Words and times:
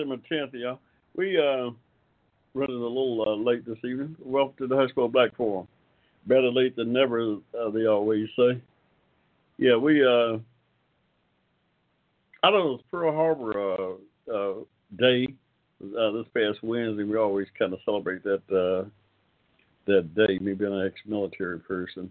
December 0.00 0.16
10th, 0.30 0.52
y'all. 0.54 0.78
We 1.14 1.36
uh 1.36 1.70
running 2.54 2.76
a 2.76 2.86
little 2.86 3.24
uh, 3.26 3.34
late 3.36 3.66
this 3.66 3.78
evening. 3.78 4.16
Welcome 4.18 4.54
to 4.58 4.66
the 4.66 4.74
Hushmo 4.74 5.12
Black 5.12 5.36
Forum. 5.36 5.68
Better 6.26 6.50
late 6.50 6.74
than 6.74 6.92
never, 6.92 7.34
uh, 7.58 7.70
they 7.70 7.86
always 7.86 8.28
say. 8.34 8.62
Yeah, 9.58 9.76
we 9.76 10.02
uh 10.02 10.38
I 12.42 12.50
don't 12.50 12.64
know, 12.64 12.74
it's 12.76 12.84
Pearl 12.90 13.12
Harbor 13.12 13.52
uh, 13.60 14.32
uh, 14.32 14.54
Day 14.98 15.28
uh, 15.82 16.10
this 16.12 16.26
past 16.34 16.62
Wednesday. 16.62 17.04
We 17.04 17.18
always 17.18 17.48
kind 17.58 17.74
of 17.74 17.80
celebrate 17.84 18.22
that 18.24 18.42
uh, 18.50 18.88
that 19.86 20.14
day. 20.14 20.38
Me 20.38 20.54
being 20.54 20.72
an 20.72 20.86
ex-military 20.86 21.58
person, 21.58 22.10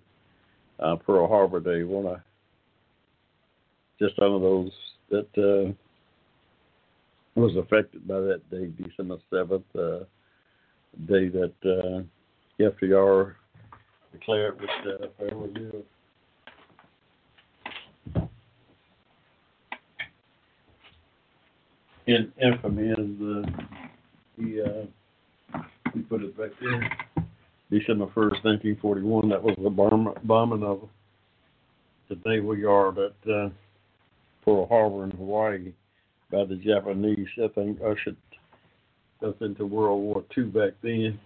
uh, 0.80 0.96
Pearl 0.98 1.28
Harbor 1.28 1.60
Day. 1.60 1.84
One 1.86 2.06
of 2.06 2.20
just 4.00 4.20
one 4.20 4.34
of 4.34 4.42
those 4.42 4.72
that 5.10 5.28
uh, 5.38 5.74
was 7.40 7.56
affected 7.56 8.08
by 8.08 8.20
that 8.20 8.42
day, 8.52 8.68
December 8.84 9.18
seventh, 9.30 9.64
uh, 9.76 10.00
day 11.06 11.30
that 11.30 11.54
uh, 11.64 12.02
FDR 12.62 13.36
declared 14.12 14.60
would 14.60 14.70
uh, 14.70 15.08
forever 15.18 15.48
live. 15.48 15.84
In 22.08 22.32
infamy, 22.42 22.92
as 22.92 22.98
uh, 22.98 23.64
he 24.38 24.62
uh, 24.62 25.60
he 25.94 26.00
put 26.02 26.24
it 26.24 26.38
back 26.38 26.50
there, 26.60 26.92
December 27.72 28.08
first, 28.14 28.44
nineteen 28.44 28.78
forty-one. 28.82 29.30
That 29.30 29.44
was 29.44 29.56
the 29.62 29.70
bomb, 29.70 30.14
bombing 30.24 30.64
of 30.64 30.90
the 32.10 32.18
naval 32.26 32.58
yard 32.58 32.98
at 32.98 33.32
uh, 33.32 33.50
Pearl 34.44 34.68
Harbor 34.68 35.04
in 35.04 35.12
Hawaii 35.12 35.72
by 36.32 36.46
the 36.46 36.56
Japanese. 36.56 37.28
I 37.44 37.48
think 37.50 37.80
ushered 37.82 38.18
us 39.26 39.36
into 39.42 39.66
World 39.66 40.02
War 40.02 40.24
II 40.38 40.46
back 40.46 40.74
then. 40.82 41.20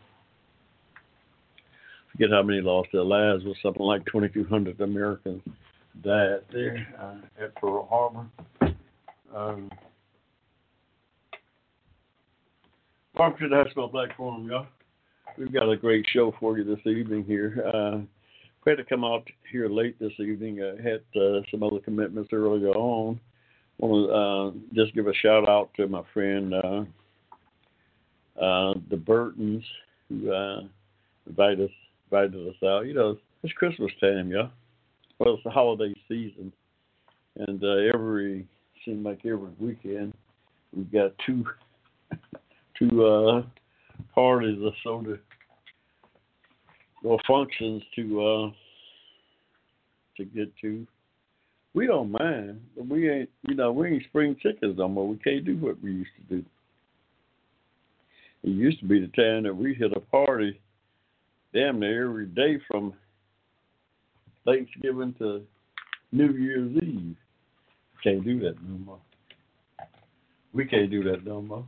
Forget 2.11 2.29
how 2.31 2.43
many 2.43 2.61
lost 2.61 2.89
their 2.93 3.03
lives. 3.03 3.43
Was 3.43 3.55
something 3.61 3.83
like 3.83 4.05
2,200 4.05 4.79
Americans 4.81 5.41
died 6.03 6.41
there 6.51 6.87
uh, 6.99 7.43
at 7.43 7.55
Pearl 7.55 7.87
Harbor. 7.89 8.27
Um, 9.35 9.71
the 13.15 13.21
Hushmo 13.21 13.91
Black 13.91 14.15
Forum, 14.15 14.47
y'all. 14.47 14.67
We've 15.37 15.53
got 15.53 15.69
a 15.69 15.77
great 15.77 16.05
show 16.13 16.33
for 16.39 16.57
you 16.57 16.63
this 16.63 16.85
evening 16.85 17.23
here. 17.25 17.63
Uh, 17.73 17.97
we 18.65 18.71
had 18.71 18.77
to 18.77 18.83
come 18.83 19.03
out 19.03 19.27
here 19.51 19.67
late 19.67 19.99
this 19.99 20.13
evening. 20.19 20.61
I 20.61 20.81
had 20.81 21.01
uh, 21.19 21.41
some 21.51 21.63
other 21.63 21.79
commitments 21.79 22.29
earlier 22.31 22.69
on 22.69 23.19
want 23.83 24.09
to 24.09 24.79
uh, 24.79 24.83
just 24.83 24.95
give 24.95 25.07
a 25.07 25.13
shout 25.13 25.47
out 25.47 25.69
to 25.75 25.87
my 25.87 26.03
friend 26.13 26.53
uh, 26.53 26.83
uh, 28.41 28.73
the 28.89 28.97
Burtons 28.97 29.63
who 30.09 30.31
uh, 30.31 30.61
invited 31.27 31.61
us 31.61 31.71
invited 32.11 32.47
us 32.47 32.55
out. 32.63 32.85
You 32.85 32.93
know, 32.93 33.17
it's 33.43 33.53
Christmas 33.53 33.91
time, 33.99 34.31
yeah. 34.31 34.47
Well, 35.19 35.35
it's 35.35 35.43
the 35.43 35.49
holiday 35.49 35.93
season, 36.07 36.51
and 37.37 37.63
uh, 37.63 37.93
every 37.93 38.47
seems 38.85 39.05
like 39.05 39.19
every 39.25 39.51
weekend 39.59 40.13
we've 40.75 40.91
got 40.91 41.13
two 41.25 41.45
two 42.79 43.43
parties 44.13 44.59
or 44.63 44.73
so 44.83 45.01
to 45.01 45.19
or 47.03 47.19
functions 47.27 47.83
to 47.95 48.51
to 50.17 50.25
get 50.25 50.55
to 50.61 50.85
we 51.73 51.87
don't 51.87 52.11
mind, 52.11 52.61
but 52.75 52.87
we 52.87 53.09
ain't, 53.09 53.29
you 53.47 53.55
know, 53.55 53.71
we 53.71 53.89
ain't 53.89 54.03
spring 54.03 54.35
chickens 54.41 54.77
no 54.77 54.87
more. 54.87 55.07
We 55.07 55.17
can't 55.17 55.45
do 55.45 55.57
what 55.57 55.81
we 55.81 55.91
used 55.91 56.11
to 56.17 56.35
do. 56.35 56.45
It 58.43 58.49
used 58.49 58.79
to 58.79 58.85
be 58.85 58.99
the 58.99 59.07
time 59.07 59.43
that 59.43 59.55
we 59.55 59.73
hit 59.73 59.93
a 59.95 59.99
party 59.99 60.59
damn 61.53 61.79
near 61.79 62.09
every 62.09 62.25
day 62.27 62.59
from 62.67 62.93
Thanksgiving 64.45 65.15
to 65.19 65.41
New 66.11 66.31
Year's 66.33 66.75
Eve. 66.83 67.15
Can't 68.03 68.23
do 68.23 68.39
that 68.41 68.61
no 68.61 68.77
more. 68.85 68.99
We 70.53 70.65
can't 70.65 70.91
do 70.91 71.03
that 71.05 71.25
no 71.25 71.41
more. 71.41 71.65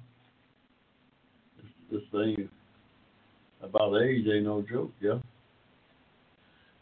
This, 1.91 2.01
thing 2.11 2.49
about 3.61 3.95
age 4.01 4.25
ain't 4.27 4.43
no 4.43 4.63
joke, 4.69 4.91
yeah. 4.99 5.19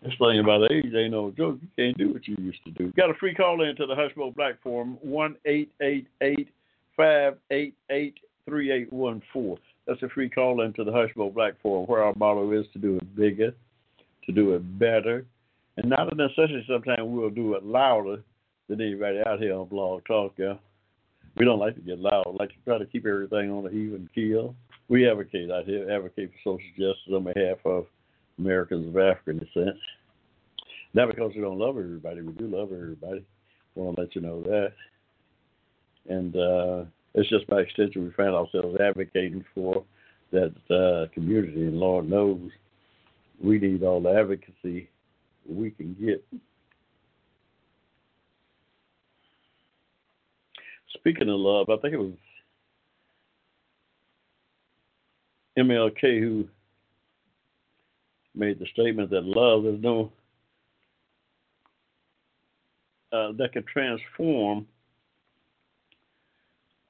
This 0.03 0.13
thing 0.19 0.39
about 0.39 0.69
age 0.69 0.93
ain't 0.93 1.11
no 1.11 1.31
joke. 1.31 1.59
You 1.61 1.67
can't 1.77 1.97
do 1.97 2.11
what 2.11 2.27
you 2.27 2.35
used 2.39 2.63
to 2.65 2.71
do. 2.71 2.91
Got 2.97 3.09
a 3.09 3.13
free 3.13 3.33
call 3.33 3.61
in 3.63 3.73
to 3.77 3.85
the 3.85 3.95
Hushmo 3.95 4.35
Black 4.35 4.61
Forum, 4.61 4.97
1 5.01 5.37
588 5.45 6.47
3814. 8.45 9.57
That's 9.87 10.03
a 10.03 10.09
free 10.09 10.29
call 10.29 10.61
in 10.61 10.73
to 10.73 10.83
the 10.83 10.91
Hushmo 10.91 11.33
Black 11.33 11.53
Forum, 11.61 11.85
where 11.87 12.03
our 12.03 12.13
motto 12.17 12.51
is 12.51 12.65
to 12.73 12.79
do 12.79 12.97
it 12.97 13.15
bigger, 13.15 13.53
to 14.25 14.31
do 14.33 14.55
it 14.55 14.77
better, 14.77 15.25
and 15.77 15.89
not 15.89 16.11
a 16.11 16.15
necessity 16.15 16.65
sometimes 16.67 17.01
we'll 17.03 17.29
do 17.29 17.53
it 17.53 17.63
louder 17.63 18.21
than 18.67 18.81
anybody 18.81 19.21
out 19.25 19.39
here 19.39 19.55
on 19.55 19.67
Blog 19.67 20.03
Talk, 20.05 20.33
yeah. 20.37 20.55
We 21.35 21.45
don't 21.45 21.59
like 21.59 21.75
to 21.75 21.81
get 21.81 21.99
loud. 21.99 22.25
We 22.27 22.37
like 22.37 22.49
to 22.49 22.55
try 22.65 22.77
to 22.77 22.85
keep 22.85 23.05
everything 23.07 23.49
on 23.49 23.65
an 23.65 23.71
even 23.73 24.09
keel. 24.13 24.53
We 24.89 25.09
advocate 25.09 25.49
out 25.49 25.65
here, 25.65 25.89
advocate 25.89 26.31
for 26.31 26.57
social 26.57 26.69
justice 26.77 27.13
on 27.13 27.23
behalf 27.23 27.57
of 27.65 27.85
Americans 28.39 28.87
of 28.87 28.97
African 28.97 29.39
descent. 29.39 29.77
Not 30.93 31.09
because 31.09 31.31
we 31.35 31.41
don't 31.41 31.59
love 31.59 31.77
everybody, 31.77 32.21
we 32.21 32.33
do 32.33 32.47
love 32.47 32.71
everybody. 32.71 33.25
I 33.75 33.79
want 33.79 33.95
to 33.95 34.01
let 34.01 34.15
you 34.15 34.21
know 34.21 34.41
that. 34.43 34.73
And 36.07 36.35
uh, 36.35 36.85
it's 37.15 37.29
just 37.29 37.47
by 37.47 37.61
extension 37.61 38.03
we 38.03 38.11
find 38.11 38.35
ourselves 38.35 38.79
advocating 38.79 39.43
for 39.55 39.83
that 40.31 40.53
uh, 40.69 41.13
community, 41.13 41.61
and 41.61 41.79
Lord 41.79 42.09
knows 42.09 42.39
we 43.41 43.59
need 43.59 43.83
all 43.83 44.01
the 44.01 44.09
advocacy 44.09 44.89
we 45.47 45.71
can 45.71 45.95
get. 45.99 46.23
Speaking 50.95 51.29
of 51.29 51.35
love, 51.35 51.69
I 51.69 51.77
think 51.81 51.93
it 51.93 51.97
was 51.97 52.13
MLK 55.57 56.19
who 56.19 56.47
made 58.35 58.59
the 58.59 58.65
statement 58.73 59.09
that 59.09 59.23
love 59.23 59.65
is 59.65 59.81
no 59.81 60.11
uh, 63.11 63.31
that 63.37 63.53
can 63.53 63.63
transform 63.71 64.65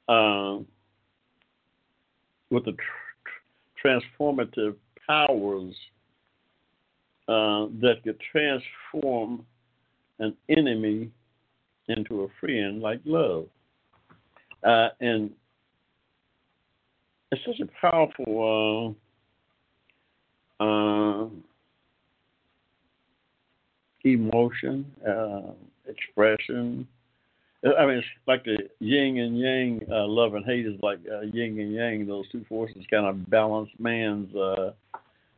uh, 0.08 0.58
with 2.50 2.64
the 2.66 2.72
tr- 2.72 3.86
transformative 3.86 4.76
powers 5.06 5.76
uh, 7.28 7.68
that 7.82 7.96
could 8.04 8.20
transform 8.32 9.46
an 10.20 10.36
enemy 10.50 11.10
into 11.90 12.22
a 12.24 12.28
friend 12.40 12.82
like 12.82 13.02
love. 13.06 13.48
Uh, 14.64 14.90
and 15.02 15.30
it's 17.32 17.42
such 17.46 17.60
a 17.60 17.82
powerful 17.82 18.96
uh, 20.64 21.28
emotion, 24.04 24.86
uh, 25.08 25.52
expression. 25.88 26.88
I 27.64 27.86
mean, 27.86 27.98
it's 27.98 28.08
like 28.28 28.44
the 28.44 28.58
yin 28.80 29.18
and 29.20 29.40
yang, 29.40 29.82
uh, 29.90 30.06
love 30.06 30.36
and 30.36 30.46
hate 30.46 30.66
is 30.66 30.80
like 30.82 31.00
uh, 31.10 31.22
yin 31.22 31.58
and 31.60 31.74
yang. 31.74 32.06
Those 32.06 32.26
two 32.32 32.46
forces 32.50 32.84
kind 32.90 33.06
of 33.06 33.30
balance 33.30 33.70
man's 33.80 34.36
uh, 34.36 34.72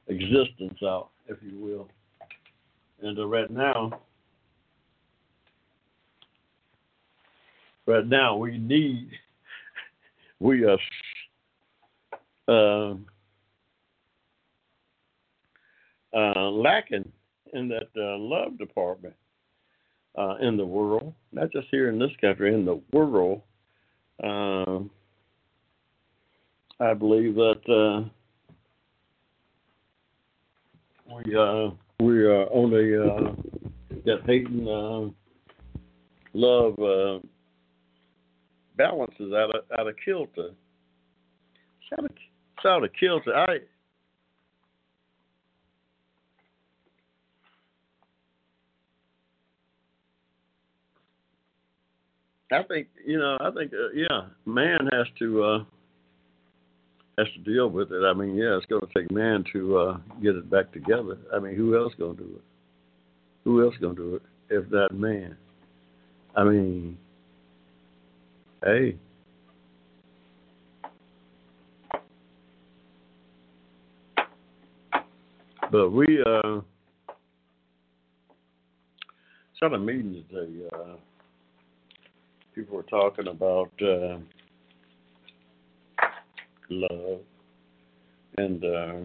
existence 0.08 0.80
out, 0.84 1.10
if 1.28 1.38
you 1.44 1.60
will. 1.60 1.88
And 3.02 3.18
uh, 3.20 3.28
right 3.28 3.50
now, 3.52 4.00
right 7.86 8.08
now 8.08 8.36
we 8.38 8.58
need, 8.58 9.10
we 10.40 10.66
are 10.66 10.80
uh, 16.16 16.50
lacking 16.50 17.12
in 17.54 17.68
that 17.68 17.90
uh, 17.98 18.18
love 18.18 18.58
department. 18.58 19.16
uh, 20.18 20.36
in 20.42 20.58
the 20.58 20.66
world, 20.66 21.14
not 21.32 21.52
just 21.52 21.68
here 21.72 21.90
in 21.90 22.00
this 22.00 22.12
country, 22.22 22.54
in 22.54 22.66
the 22.66 22.82
world. 22.94 23.42
Uh, 24.24 24.80
I 26.80 26.94
believe 26.94 27.36
that 27.36 27.62
uh, 27.70 28.08
we 31.14 31.36
uh, 31.36 31.72
we 32.00 32.24
are 32.26 32.48
only 32.52 32.96
uh, 32.96 33.34
that 34.06 34.22
uh, 34.68 35.10
love 36.34 37.22
balances 38.78 39.34
out 39.34 39.56
of 39.56 39.80
out 39.80 39.88
of 39.88 39.96
kilter. 40.04 40.52
It's 41.82 42.00
out 42.00 42.06
of, 42.06 42.12
it's 42.12 42.66
out 42.66 42.84
of 42.84 42.90
kilter. 43.00 43.36
I 43.36 43.60
I 52.56 52.64
think 52.64 52.88
you 53.06 53.20
know. 53.20 53.38
I 53.42 53.52
think 53.52 53.74
uh, 53.74 53.92
yeah, 53.94 54.28
man 54.46 54.90
has 54.92 55.08
to 55.20 55.44
uh, 55.44 55.64
has 57.18 57.28
to 57.34 57.40
deal 57.40 57.70
with 57.70 57.92
it. 57.92 58.04
I 58.04 58.14
mean, 58.14 58.36
yeah, 58.36 58.56
it's 58.58 58.66
going 58.66 58.82
to 58.82 58.94
take 58.98 59.12
man 59.12 59.44
to 59.54 59.78
uh, 59.78 59.98
get 60.22 60.36
it 60.36 60.50
back 60.50 60.72
together. 60.72 61.18
I 61.34 61.40
mean, 61.40 61.56
who 61.56 61.78
else 61.78 61.94
going 61.98 62.16
to 62.18 62.24
do 62.24 62.30
it? 62.36 62.42
Who 63.44 63.64
else 63.64 63.76
going 63.82 63.96
to 63.96 64.02
do 64.02 64.16
it 64.16 64.22
if 64.50 64.72
not 64.72 64.94
man? 64.94 65.36
I 66.36 66.44
mean, 66.44 66.98
hey. 68.64 68.98
But 75.72 75.90
we 75.90 76.22
uh, 76.22 76.62
saw 79.60 79.74
a 79.74 79.80
meeting 79.80 80.24
today. 80.30 80.68
Uh, 80.72 80.96
people 82.56 82.78
were 82.78 82.84
talking 82.84 83.28
about 83.28 83.70
uh, 83.82 84.18
love 86.70 87.20
and 88.38 88.64
uh, 88.64 88.96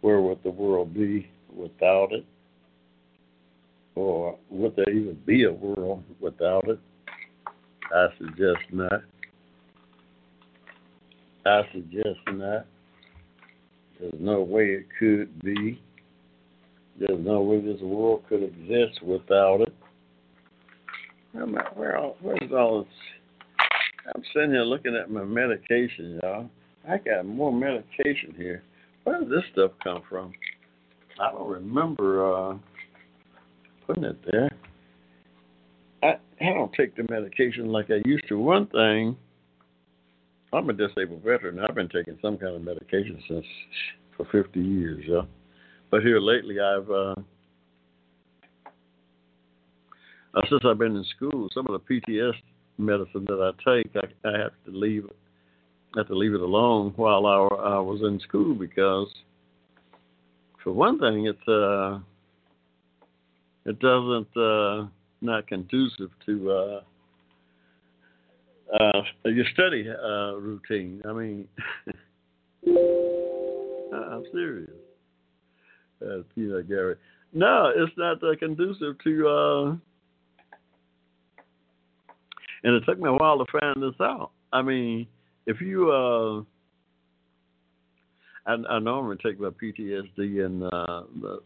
where 0.00 0.20
would 0.20 0.42
the 0.42 0.50
world 0.50 0.92
be 0.92 1.30
without 1.54 2.12
it? 2.12 2.24
Or 3.94 4.36
would 4.48 4.74
there 4.76 4.90
even 4.90 5.18
be 5.26 5.44
a 5.44 5.52
world 5.52 6.02
without 6.20 6.68
it? 6.68 6.78
I 7.94 8.08
suggest 8.18 8.64
not. 8.72 9.02
I 11.46 11.62
suggest 11.72 12.18
not. 12.32 12.66
There's 13.98 14.14
no 14.18 14.40
way 14.40 14.66
it 14.66 14.86
could 14.98 15.40
be. 15.42 15.80
There's 16.98 17.24
no 17.24 17.42
way 17.42 17.60
this 17.60 17.80
world 17.80 18.24
could 18.28 18.42
exist 18.42 19.02
without 19.02 19.60
it. 19.60 19.74
I'm 21.38 21.52
not, 21.52 21.76
where 21.76 21.96
all, 21.96 22.16
where's 22.20 22.50
all 22.52 22.84
this? 22.84 22.92
I'm 24.14 24.22
sitting 24.34 24.50
here 24.50 24.62
looking 24.62 24.96
at 24.96 25.10
my 25.10 25.24
medication, 25.24 26.18
y'all. 26.22 26.50
I 26.88 26.98
got 26.98 27.26
more 27.26 27.52
medication 27.52 28.34
here. 28.36 28.62
Where 29.04 29.20
does 29.20 29.28
this 29.28 29.44
stuff 29.52 29.72
come 29.82 30.02
from? 30.08 30.32
I 31.20 31.30
don't 31.30 31.48
remember 31.48 32.34
uh, 32.34 32.56
putting 33.86 34.04
it 34.04 34.18
there. 34.30 34.50
I 36.02 36.14
I 36.40 36.54
don't 36.54 36.72
take 36.72 36.96
the 36.96 37.06
medication 37.10 37.68
like 37.68 37.90
I 37.90 38.00
used 38.06 38.26
to. 38.28 38.38
One 38.38 38.66
thing, 38.66 39.16
I'm 40.52 40.70
a 40.70 40.72
disabled 40.72 41.22
veteran. 41.22 41.58
I've 41.60 41.74
been 41.74 41.90
taking 41.90 42.18
some 42.22 42.38
kind 42.38 42.56
of 42.56 42.62
medication 42.62 43.22
since 43.28 43.44
for 44.16 44.26
50 44.32 44.58
years, 44.58 45.04
yeah. 45.06 45.22
But 45.90 46.02
here 46.02 46.20
lately, 46.20 46.58
I've 46.58 46.90
uh, 46.90 47.14
uh, 50.34 50.42
since 50.48 50.62
I've 50.64 50.78
been 50.78 50.96
in 50.96 51.04
school, 51.16 51.48
some 51.52 51.66
of 51.66 51.80
the 51.80 52.00
PTS 52.00 52.34
medicine 52.78 53.26
that 53.26 53.40
I 53.40 53.50
take, 53.70 53.90
I, 53.96 54.28
I 54.28 54.38
have 54.38 54.52
to 54.66 54.70
leave 54.70 55.06
have 55.96 56.06
to 56.06 56.14
leave 56.14 56.34
it 56.34 56.40
alone 56.40 56.92
while 56.94 57.26
I, 57.26 57.34
I 57.34 57.80
was 57.80 58.00
in 58.02 58.20
school 58.20 58.54
because, 58.54 59.08
for 60.62 60.72
one 60.72 61.00
thing, 61.00 61.26
it's 61.26 61.48
uh, 61.48 61.98
it 63.66 63.78
doesn't 63.80 64.36
uh, 64.36 64.86
not 65.20 65.46
conducive 65.48 66.10
to 66.26 66.50
uh, 66.50 66.80
uh, 68.78 69.02
your 69.24 69.44
study 69.52 69.86
uh, 69.88 70.34
routine. 70.36 71.02
I 71.08 71.12
mean, 71.12 71.48
I'm 73.92 74.24
serious. 74.32 74.70
Uh, 76.00 76.22
Peter 76.34 76.62
Gary. 76.62 76.96
No, 77.32 77.72
it's 77.76 77.92
not 77.96 78.22
uh, 78.22 78.34
conducive 78.38 78.96
to 79.04 79.28
uh, 79.28 79.76
and 82.62 82.74
it 82.74 82.84
took 82.86 82.98
me 82.98 83.08
a 83.08 83.12
while 83.12 83.44
to 83.44 83.58
find 83.58 83.82
this 83.82 83.98
out. 84.00 84.30
I 84.52 84.62
mean, 84.62 85.06
if 85.46 85.60
you, 85.60 85.90
uh, 85.90 86.40
I, 88.46 88.76
I 88.76 88.78
normally 88.78 89.16
take 89.22 89.40
my 89.40 89.48
PTSD 89.48 90.44
and 90.44 90.62
uh, 90.64 91.02
the 91.20 91.40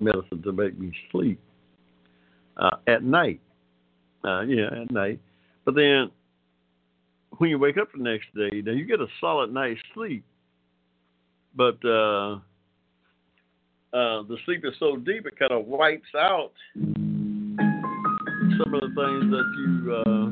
medicine 0.00 0.42
to 0.42 0.52
make 0.52 0.78
me 0.78 0.92
sleep 1.10 1.40
uh, 2.56 2.76
at 2.86 3.02
night. 3.02 3.40
Uh, 4.24 4.42
yeah, 4.42 4.82
at 4.82 4.90
night. 4.90 5.20
But 5.64 5.74
then 5.74 6.10
when 7.38 7.50
you 7.50 7.58
wake 7.58 7.76
up 7.76 7.88
the 7.92 8.02
next 8.02 8.26
day, 8.34 8.62
now 8.64 8.72
you 8.72 8.84
get 8.84 9.00
a 9.00 9.06
solid 9.20 9.52
night's 9.52 9.80
sleep. 9.94 10.24
But 11.54 11.84
uh, 11.84 12.34
uh, 13.92 14.22
the 14.22 14.36
sleep 14.44 14.64
is 14.64 14.74
so 14.78 14.96
deep 14.96 15.26
it 15.26 15.38
kind 15.38 15.52
of 15.52 15.66
wipes 15.66 16.14
out 16.16 16.52
some 18.58 18.74
of 18.74 18.80
the 18.80 18.88
things 18.88 19.30
that 19.30 19.48
you. 19.56 19.70
Uh, 19.92 20.26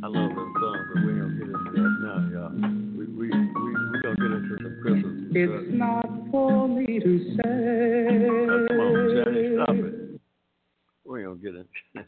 I 0.00 0.06
love 0.08 0.30
that 0.30 0.50
song, 0.60 0.80
but 0.92 0.98
we 1.04 1.12
don't 1.14 1.34
get 1.38 1.48
into 1.48 1.70
that 1.74 1.92
now, 2.02 2.20
y'all. 2.32 2.52
We 2.96 3.04
we 3.06 3.26
we 3.30 3.70
we 3.92 3.96
gonna 4.02 4.16
get 4.16 4.32
into 4.32 4.54
some 4.62 4.76
Christmas. 4.82 5.14
It's 5.32 5.68
not 5.72 6.06
for 6.30 6.68
me 6.68 6.98
to 7.00 7.12
say. 7.36 8.26
come 8.68 8.80
on, 8.80 9.24
Jenny, 9.24 9.42
stop 9.54 9.74
it. 9.74 10.20
We 11.04 11.22
gonna 11.22 11.36
get 11.36 11.54
into. 11.54 11.68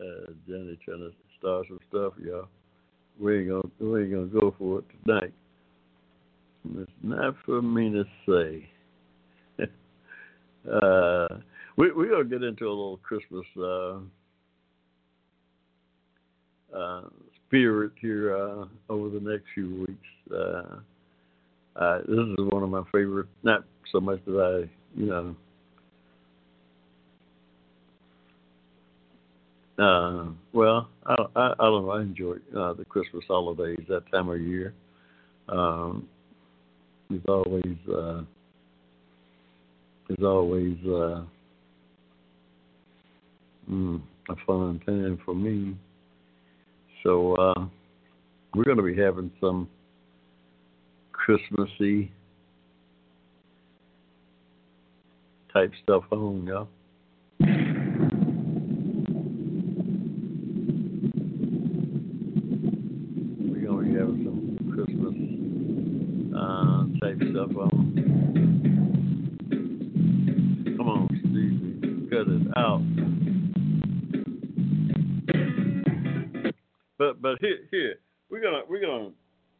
uh, 0.00 0.32
Jenny 0.46 0.78
trying 0.84 1.00
to 1.00 1.12
start 1.38 1.66
some 1.68 1.78
stuff, 1.88 2.14
y'all. 2.24 2.48
We 3.20 3.40
ain't 3.40 3.48
gonna 3.48 3.70
we 3.78 4.02
ain't 4.02 4.12
gonna 4.12 4.26
go 4.26 4.54
for 4.58 4.80
it 4.80 4.84
tonight. 5.04 5.32
It's 6.76 6.90
not 7.02 7.34
for 7.44 7.60
me 7.62 7.90
to 7.90 8.04
say. 8.26 8.68
Uh, 10.70 11.28
we 11.76 11.92
we 11.92 12.08
gonna 12.08 12.24
get 12.24 12.42
into 12.42 12.66
a 12.66 12.68
little 12.68 12.98
Christmas 12.98 13.44
uh, 13.58 13.98
uh, 16.76 17.02
spirit 17.46 17.92
here 18.00 18.36
uh, 18.36 18.64
over 18.88 19.08
the 19.10 19.20
next 19.20 19.44
few 19.54 19.86
weeks. 19.86 20.32
Uh, 20.32 20.80
uh, 21.76 21.98
this 21.98 22.18
is 22.18 22.36
one 22.50 22.62
of 22.62 22.70
my 22.70 22.82
favorite. 22.92 23.26
Not 23.42 23.64
so 23.92 24.00
much 24.00 24.24
that 24.26 24.66
I, 24.66 25.00
you 25.00 25.06
know. 25.06 25.36
Uh, 29.76 30.30
well, 30.52 30.88
I, 31.04 31.14
I, 31.34 31.52
I 31.58 31.64
don't 31.64 31.84
know. 31.84 31.90
I 31.90 32.02
enjoy 32.02 32.36
uh, 32.56 32.74
the 32.74 32.84
Christmas 32.88 33.24
holidays 33.26 33.84
that 33.88 34.10
time 34.12 34.28
of 34.28 34.40
year. 34.40 34.72
Um, 35.48 36.08
it's 37.10 37.26
always 37.28 37.76
uh, 37.92 38.22
is 40.10 40.24
always 40.24 40.76
uh, 40.86 41.22
mm, 43.70 44.00
a 44.28 44.36
fun 44.46 44.80
time 44.86 45.18
for 45.24 45.34
me. 45.34 45.76
So 47.02 47.34
uh, 47.36 47.66
we're 48.54 48.64
going 48.64 48.76
to 48.76 48.82
be 48.82 48.96
having 48.96 49.30
some 49.40 49.68
Christmassy 51.12 52.10
type 55.52 55.72
stuff 55.82 56.04
on, 56.10 56.46
y'all. 56.46 56.68
We're 56.68 56.83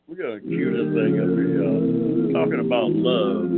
We 0.06 0.16
got 0.16 0.34
a 0.34 0.40
cute 0.40 0.92
thing 0.92 1.18
up 1.18 1.32
here. 1.32 2.32
Talking 2.32 2.61
about 2.61 2.92
love. 2.92 3.49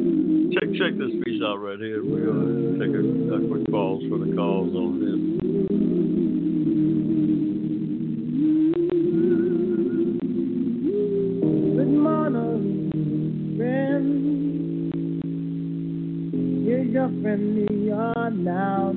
Check 0.55 0.71
check 0.79 0.97
this 0.97 1.11
piece 1.25 1.43
out 1.43 1.59
right 1.61 1.79
here. 1.79 2.05
We're 2.05 2.27
gonna 2.27 2.79
take 2.79 2.95
a, 2.95 3.03
a 3.35 3.49
quick 3.49 3.67
pause 3.69 4.03
for 4.09 4.19
the 4.19 4.33
calls 4.37 4.75
on 4.75 5.01
this. 5.01 5.17
friend 17.23 17.69
we 17.71 17.91
are 17.91 18.31
now 18.31 18.93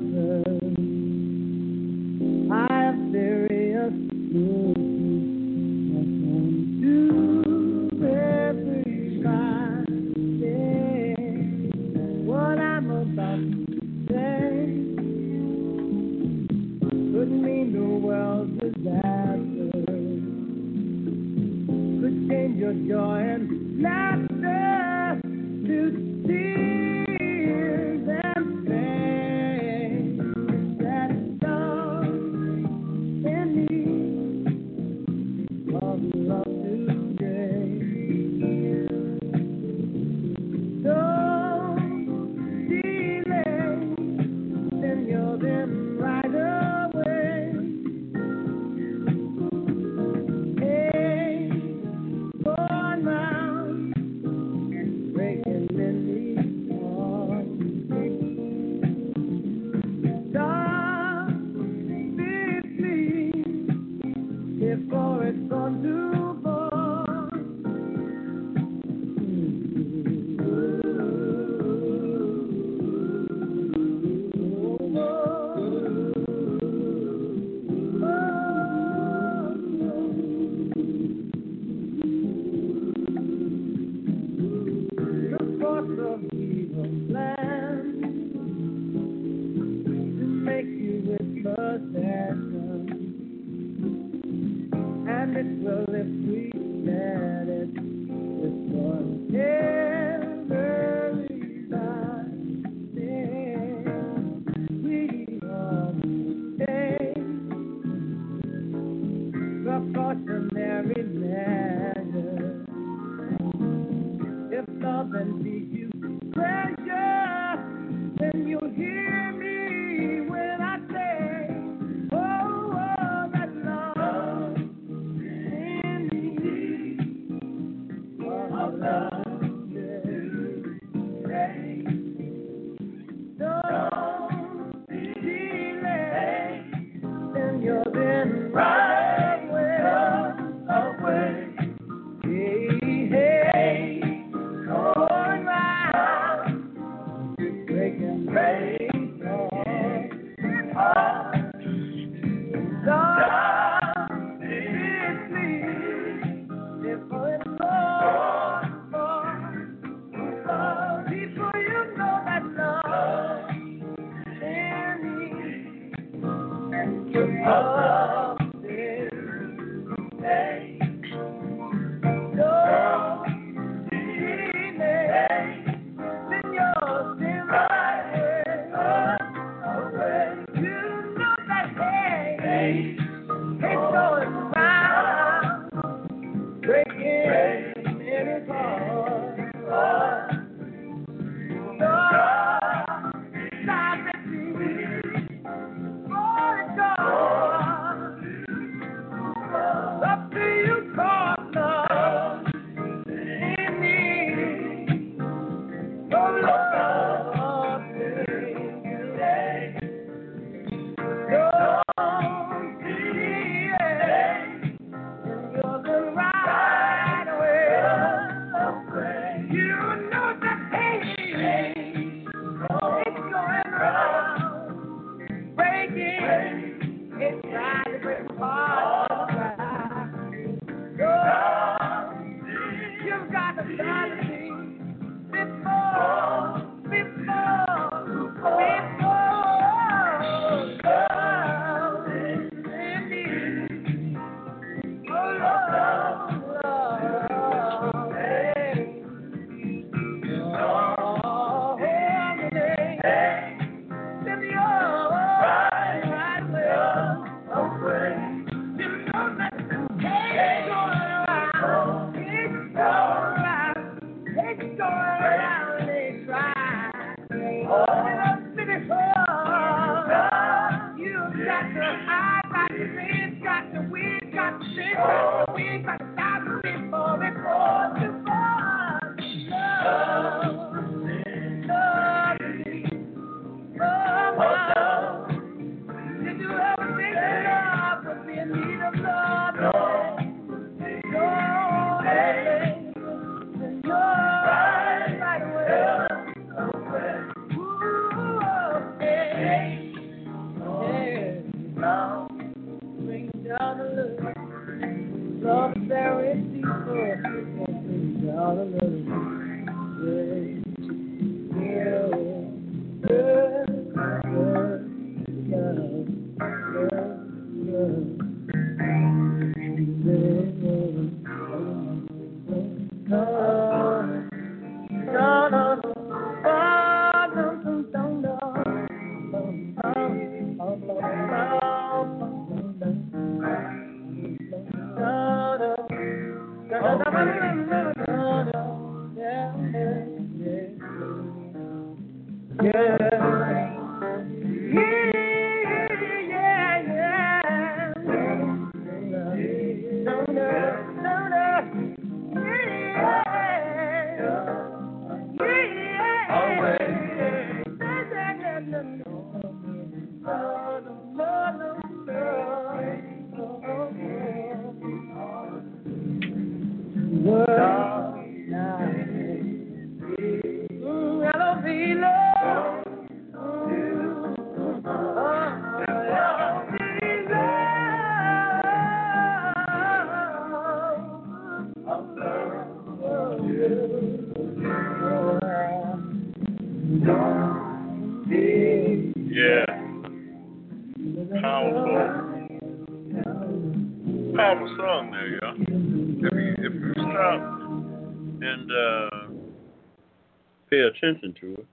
pay 400.80 400.86
attention 400.86 401.34
to 401.40 401.52
it, 401.54 401.66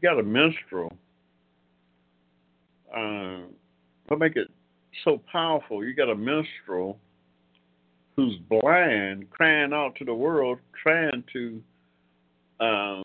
you 0.00 0.08
got 0.08 0.18
a 0.18 0.22
minstrel. 0.22 0.92
Uh, 2.94 3.46
what 4.08 4.18
make 4.18 4.36
it 4.36 4.48
so 5.04 5.20
powerful? 5.30 5.84
You 5.84 5.94
got 5.94 6.10
a 6.10 6.14
minstrel 6.14 6.98
who's 8.16 8.36
blind, 8.50 9.30
crying 9.30 9.72
out 9.72 9.94
to 9.96 10.04
the 10.04 10.14
world, 10.14 10.58
trying 10.82 11.24
to 11.32 11.62
uh, 12.60 13.02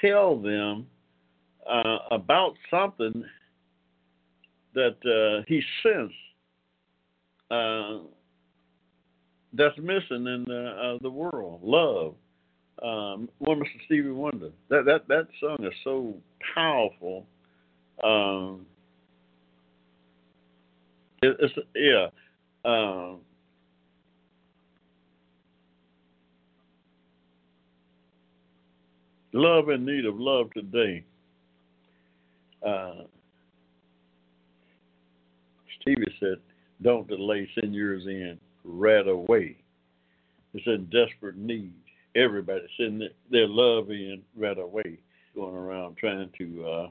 tell 0.00 0.40
them 0.40 0.86
uh, 1.68 1.98
about 2.10 2.54
something 2.70 3.24
that 4.74 4.96
uh, 5.04 5.44
he 5.48 5.62
sensed 5.82 6.14
uh, 7.50 7.98
that's 9.52 9.76
missing 9.78 10.26
in 10.26 10.44
the, 10.46 10.94
uh, 10.94 10.98
the 11.02 11.10
world 11.10 11.60
love. 11.62 12.14
Um, 12.82 13.28
Mr. 13.40 13.64
Stevie 13.86 14.10
Wonder. 14.10 14.50
That 14.68 14.84
that 14.86 15.06
that 15.08 15.28
song 15.40 15.58
is 15.60 15.74
so 15.84 16.14
powerful. 16.54 17.26
Um, 18.02 18.66
it, 21.22 21.36
it's 21.38 21.54
yeah. 21.76 22.08
Um, 22.64 23.18
love 29.32 29.68
in 29.68 29.84
need 29.84 30.06
of 30.06 30.18
love 30.18 30.50
today. 30.52 31.04
Uh, 32.66 33.02
Stevie 35.80 36.16
said, 36.18 36.38
"Don't 36.80 37.06
delay, 37.06 37.48
send 37.60 37.74
yours 37.74 38.04
in 38.06 38.38
right 38.64 39.06
away." 39.06 39.56
It's 40.54 40.66
in 40.66 40.86
desperate 40.86 41.36
need. 41.36 41.72
Everybody 42.14 42.66
send 42.76 43.02
their 43.30 43.48
love 43.48 43.90
in 43.90 44.22
right 44.36 44.58
away, 44.58 44.98
going 45.34 45.54
around 45.54 45.96
trying 45.96 46.30
to 46.38 46.66
uh, 46.66 46.88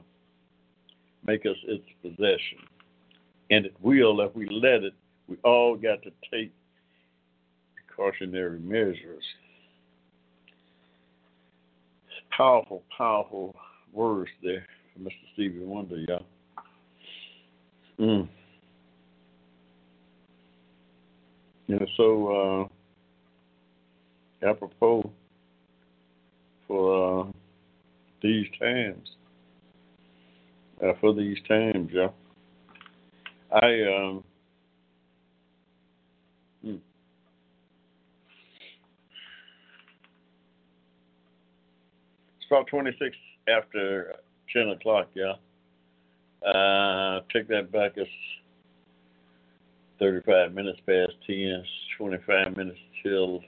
make 1.24 1.46
us 1.46 1.56
its 1.64 1.84
possession, 2.02 2.58
and 3.50 3.66
it 3.66 3.74
will 3.80 4.20
if 4.20 4.34
we 4.34 4.48
let 4.48 4.82
it. 4.82 4.94
We 5.28 5.36
all 5.44 5.76
got 5.76 6.02
to 6.02 6.10
take 6.32 6.52
precautionary 7.86 8.58
measures. 8.58 9.22
Powerful, 12.36 12.82
powerful 12.96 13.54
words 13.92 14.30
there 14.42 14.66
Mr. 15.00 15.12
Stevie 15.32 15.60
Wonder, 15.60 15.96
y'all. 15.96 16.24
Mm. 17.98 18.28
And 21.72 21.88
so, 21.96 22.68
uh, 24.42 24.46
apropos 24.46 25.10
for 26.68 27.20
uh, 27.20 27.32
these 28.22 28.46
times, 28.60 29.08
uh, 30.84 30.92
for 31.00 31.14
these 31.14 31.38
times, 31.48 31.88
yeah, 31.90 32.08
I 33.50 33.84
um, 33.84 34.24
hmm. 36.62 36.74
it's 42.36 42.46
about 42.50 42.66
twenty 42.66 42.90
six 42.98 43.16
after 43.48 44.16
ten 44.52 44.68
o'clock, 44.68 45.08
yeah. 45.14 45.32
Uh, 46.46 47.20
take 47.32 47.48
that 47.48 47.72
back. 47.72 47.92
It's 47.96 48.10
35 50.02 50.52
minutes 50.52 50.80
past 50.84 51.12
10, 51.28 51.62
25 51.96 52.56
minutes 52.56 52.78
till 53.04 53.40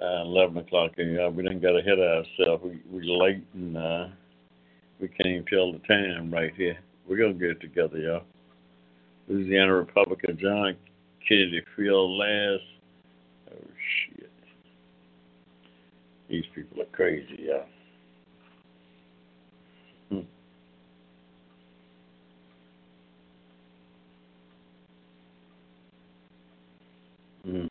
uh, 0.00 0.22
11 0.22 0.58
o'clock. 0.58 0.92
And 0.98 1.18
uh, 1.18 1.28
we 1.28 1.42
didn't 1.42 1.62
got 1.62 1.76
ahead 1.76 1.98
of 1.98 2.24
ourselves. 2.24 2.62
We 2.62 2.80
we 2.88 3.08
late 3.08 3.44
and 3.54 3.76
uh, 3.76 4.06
we 5.00 5.08
can't 5.08 5.44
tell 5.48 5.72
the 5.72 5.80
time 5.80 6.30
right 6.32 6.54
here. 6.54 6.78
We're 7.08 7.18
gonna 7.18 7.34
get 7.34 7.50
it 7.50 7.60
together, 7.60 7.98
y'all. 7.98 8.22
Louisiana 9.26 9.74
Republican 9.74 10.38
John 10.38 10.76
Kennedy 11.26 11.62
Field 11.74 12.12
last. 12.12 12.62
Oh 13.50 13.66
shit! 14.14 14.30
These 16.30 16.44
people 16.54 16.82
are 16.82 16.92
crazy, 16.92 17.48
y'all. 17.48 17.66
Hmm. 20.08 20.26
Mm. 27.46 27.70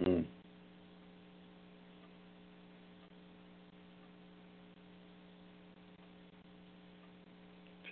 Mm. 0.00 0.24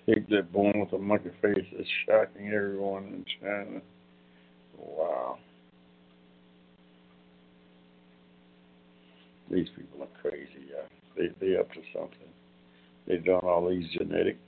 Pig 0.06 0.28
that 0.30 0.52
born 0.52 0.78
with 0.78 0.92
a 0.92 0.98
monkey 0.98 1.30
face 1.42 1.66
is 1.76 1.86
shocking 2.06 2.52
everyone 2.54 3.04
in 3.06 3.24
China. 3.40 3.80
Wow. 4.78 5.38
These 9.50 9.68
people 9.76 10.02
are 10.02 10.20
crazy, 10.22 10.68
yeah. 10.70 10.86
They 11.16 11.28
they 11.40 11.56
up 11.56 11.72
to 11.72 11.80
something. 11.92 12.28
They've 13.06 13.24
done 13.24 13.40
all 13.42 13.68
these 13.68 13.88
genetic 13.96 14.38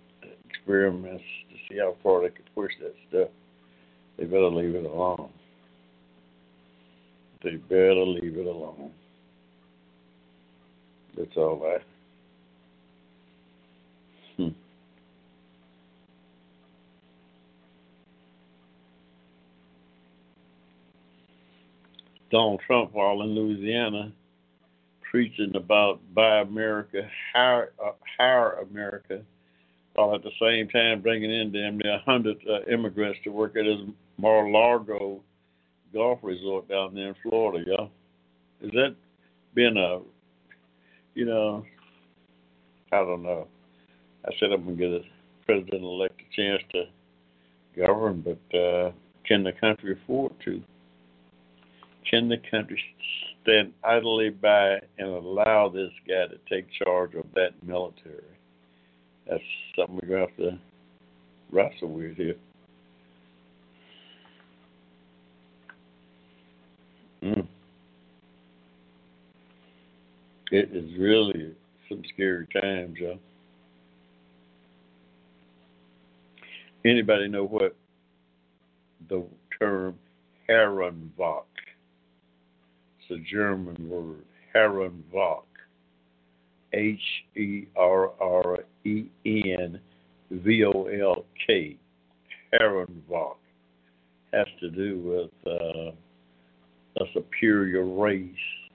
experiments 0.48 1.24
see 1.68 1.78
how 1.78 1.96
far 2.02 2.22
they 2.22 2.30
could 2.30 2.54
push 2.54 2.72
that 2.80 2.94
stuff. 3.08 3.28
They 4.16 4.24
better 4.24 4.48
leave 4.48 4.74
it 4.74 4.84
alone. 4.84 5.30
They 7.42 7.56
better 7.56 8.04
leave 8.04 8.36
it 8.36 8.46
alone. 8.46 8.90
That's 11.16 11.36
all 11.36 11.62
I. 11.64 11.78
Hmm. 14.36 14.48
Donald 22.30 22.60
Trump, 22.66 22.92
while 22.92 23.22
in 23.22 23.28
Louisiana, 23.34 24.12
preaching 25.10 25.56
about 25.56 26.00
buy 26.14 26.40
America, 26.40 27.08
hire, 27.32 27.72
uh, 27.84 27.92
hire 28.18 28.64
America, 28.70 29.22
while 29.98 30.14
at 30.14 30.22
the 30.22 30.30
same 30.40 30.68
time 30.68 31.02
bringing 31.02 31.30
in 31.30 31.50
damn 31.50 31.78
near 31.78 32.00
100 32.06 32.36
uh, 32.48 32.72
immigrants 32.72 33.18
to 33.24 33.30
work 33.30 33.56
at 33.56 33.66
his 33.66 33.80
Mar-Largo 34.16 35.20
golf 35.92 36.20
resort 36.22 36.68
down 36.68 36.94
there 36.94 37.08
in 37.08 37.14
Florida, 37.22 37.64
y'all. 37.66 37.90
Is 38.60 38.70
that 38.72 38.94
been 39.54 39.76
a, 39.76 40.00
you 41.14 41.24
know, 41.24 41.64
I 42.92 42.98
don't 42.98 43.22
know. 43.22 43.48
I 44.24 44.30
said 44.38 44.52
I'm 44.52 44.66
to 44.66 44.72
get 44.72 44.88
a 44.88 45.00
president-elect 45.46 46.20
a 46.20 46.36
chance 46.36 46.62
to 46.72 46.84
govern, 47.76 48.22
but 48.22 48.56
uh, 48.56 48.92
can 49.26 49.42
the 49.42 49.52
country 49.52 49.98
afford 50.04 50.32
to? 50.44 50.62
Can 52.08 52.28
the 52.28 52.38
country 52.50 52.80
stand 53.42 53.72
idly 53.82 54.30
by 54.30 54.78
and 54.98 55.08
allow 55.08 55.68
this 55.68 55.90
guy 56.06 56.26
to 56.26 56.38
take 56.48 56.66
charge 56.84 57.14
of 57.14 57.24
that 57.34 57.50
military? 57.66 58.37
That's 59.28 59.42
something 59.76 60.00
we're 60.02 60.08
to 60.08 60.20
have 60.20 60.36
to 60.36 60.58
wrestle 61.52 61.88
with 61.88 62.16
here. 62.16 62.36
Mm. 67.22 67.46
It 70.50 70.70
is 70.72 70.98
really 70.98 71.54
some 71.88 72.02
scary 72.14 72.46
times, 72.46 72.96
y'all. 72.98 73.18
Anybody 76.84 77.28
know 77.28 77.44
what 77.44 77.76
the 79.08 79.24
term 79.58 79.98
Herrenvolk? 80.48 81.42
It's 83.00 83.10
a 83.10 83.30
German 83.30 83.76
word. 83.88 84.24
Herrenvolk. 84.54 85.47
H 86.72 87.00
E 87.36 87.66
R 87.76 88.12
R 88.20 88.58
E 88.84 89.06
N 89.24 89.80
V 90.30 90.64
O 90.64 90.84
L 90.84 91.24
K. 91.46 91.76
Herrenvolk 92.52 93.36
has 94.32 94.46
to 94.60 94.70
do 94.70 95.30
with 95.44 95.52
uh, 95.52 95.92
a 97.02 97.12
superior 97.12 97.84
race 97.84 98.30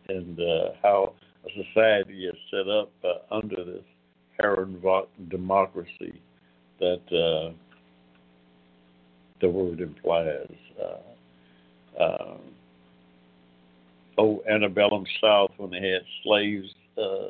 and 0.09 0.39
uh, 0.39 0.69
how 0.81 1.13
a 1.45 1.63
society 1.63 2.25
is 2.25 2.35
set 2.49 2.67
up 2.67 2.91
uh, 3.03 3.35
under 3.35 3.63
this 3.63 3.83
Herrenvolk 4.39 5.07
democracy 5.29 6.21
that 6.79 7.01
uh, 7.11 7.53
the 9.41 9.49
word 9.49 9.81
implies. 9.81 10.51
Uh, 10.81 12.03
um, 12.03 12.39
oh, 14.17 14.43
antebellum 14.49 15.05
South 15.21 15.51
when 15.57 15.69
they 15.69 15.89
had 15.89 16.01
slaves 16.23 16.67
uh, 16.97 17.01
uh, 17.01 17.27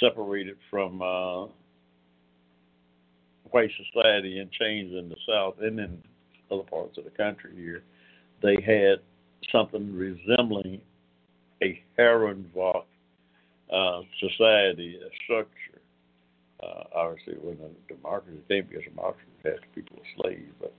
separated 0.00 0.56
from 0.70 1.02
uh, 1.02 1.46
white 3.50 3.70
society 3.92 4.38
and 4.40 4.50
chains 4.52 4.92
in 4.92 5.08
the 5.08 5.16
South 5.28 5.54
and 5.60 5.78
in 5.78 6.02
other 6.50 6.62
parts 6.62 6.98
of 6.98 7.04
the 7.04 7.10
country 7.10 7.52
here, 7.54 7.82
they 8.42 8.56
had 8.60 9.00
something 9.50 9.94
resembling 9.94 10.80
a 11.62 11.82
Herrenvolk 11.98 12.84
uh, 13.72 14.00
society 14.20 14.98
a 15.04 15.08
structure. 15.24 15.80
Uh, 16.62 16.84
obviously, 16.94 17.34
it 17.34 17.44
wasn't 17.44 17.76
a 17.90 17.94
democracy. 17.94 18.38
It 18.48 18.48
can't 18.48 18.86
a 18.86 18.90
democracy. 18.90 19.28
Had 19.44 19.58
people 19.74 19.98
slaves, 20.20 20.52
but 20.60 20.72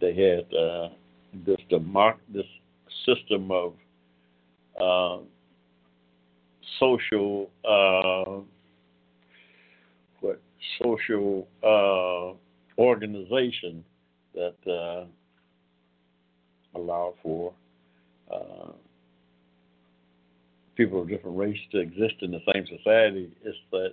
they 0.00 0.14
had 0.14 0.52
uh, 0.54 0.88
this 1.46 1.58
democ- 1.70 2.16
this 2.32 2.46
system 3.06 3.50
of 3.50 3.74
uh, 4.80 5.22
social 6.78 7.50
uh, 7.64 8.40
what 10.20 10.40
social 10.82 11.48
uh, 11.62 12.34
organization 12.80 13.84
that 14.34 14.54
uh, 14.70 15.04
allowed 16.78 17.14
for 17.22 17.52
uh, 18.32 18.72
people 20.76 21.02
of 21.02 21.08
different 21.08 21.36
races 21.36 21.60
to 21.72 21.78
exist 21.78 22.14
in 22.22 22.30
the 22.30 22.40
same 22.52 22.64
society. 22.66 23.30
It's 23.44 23.58
that 23.72 23.92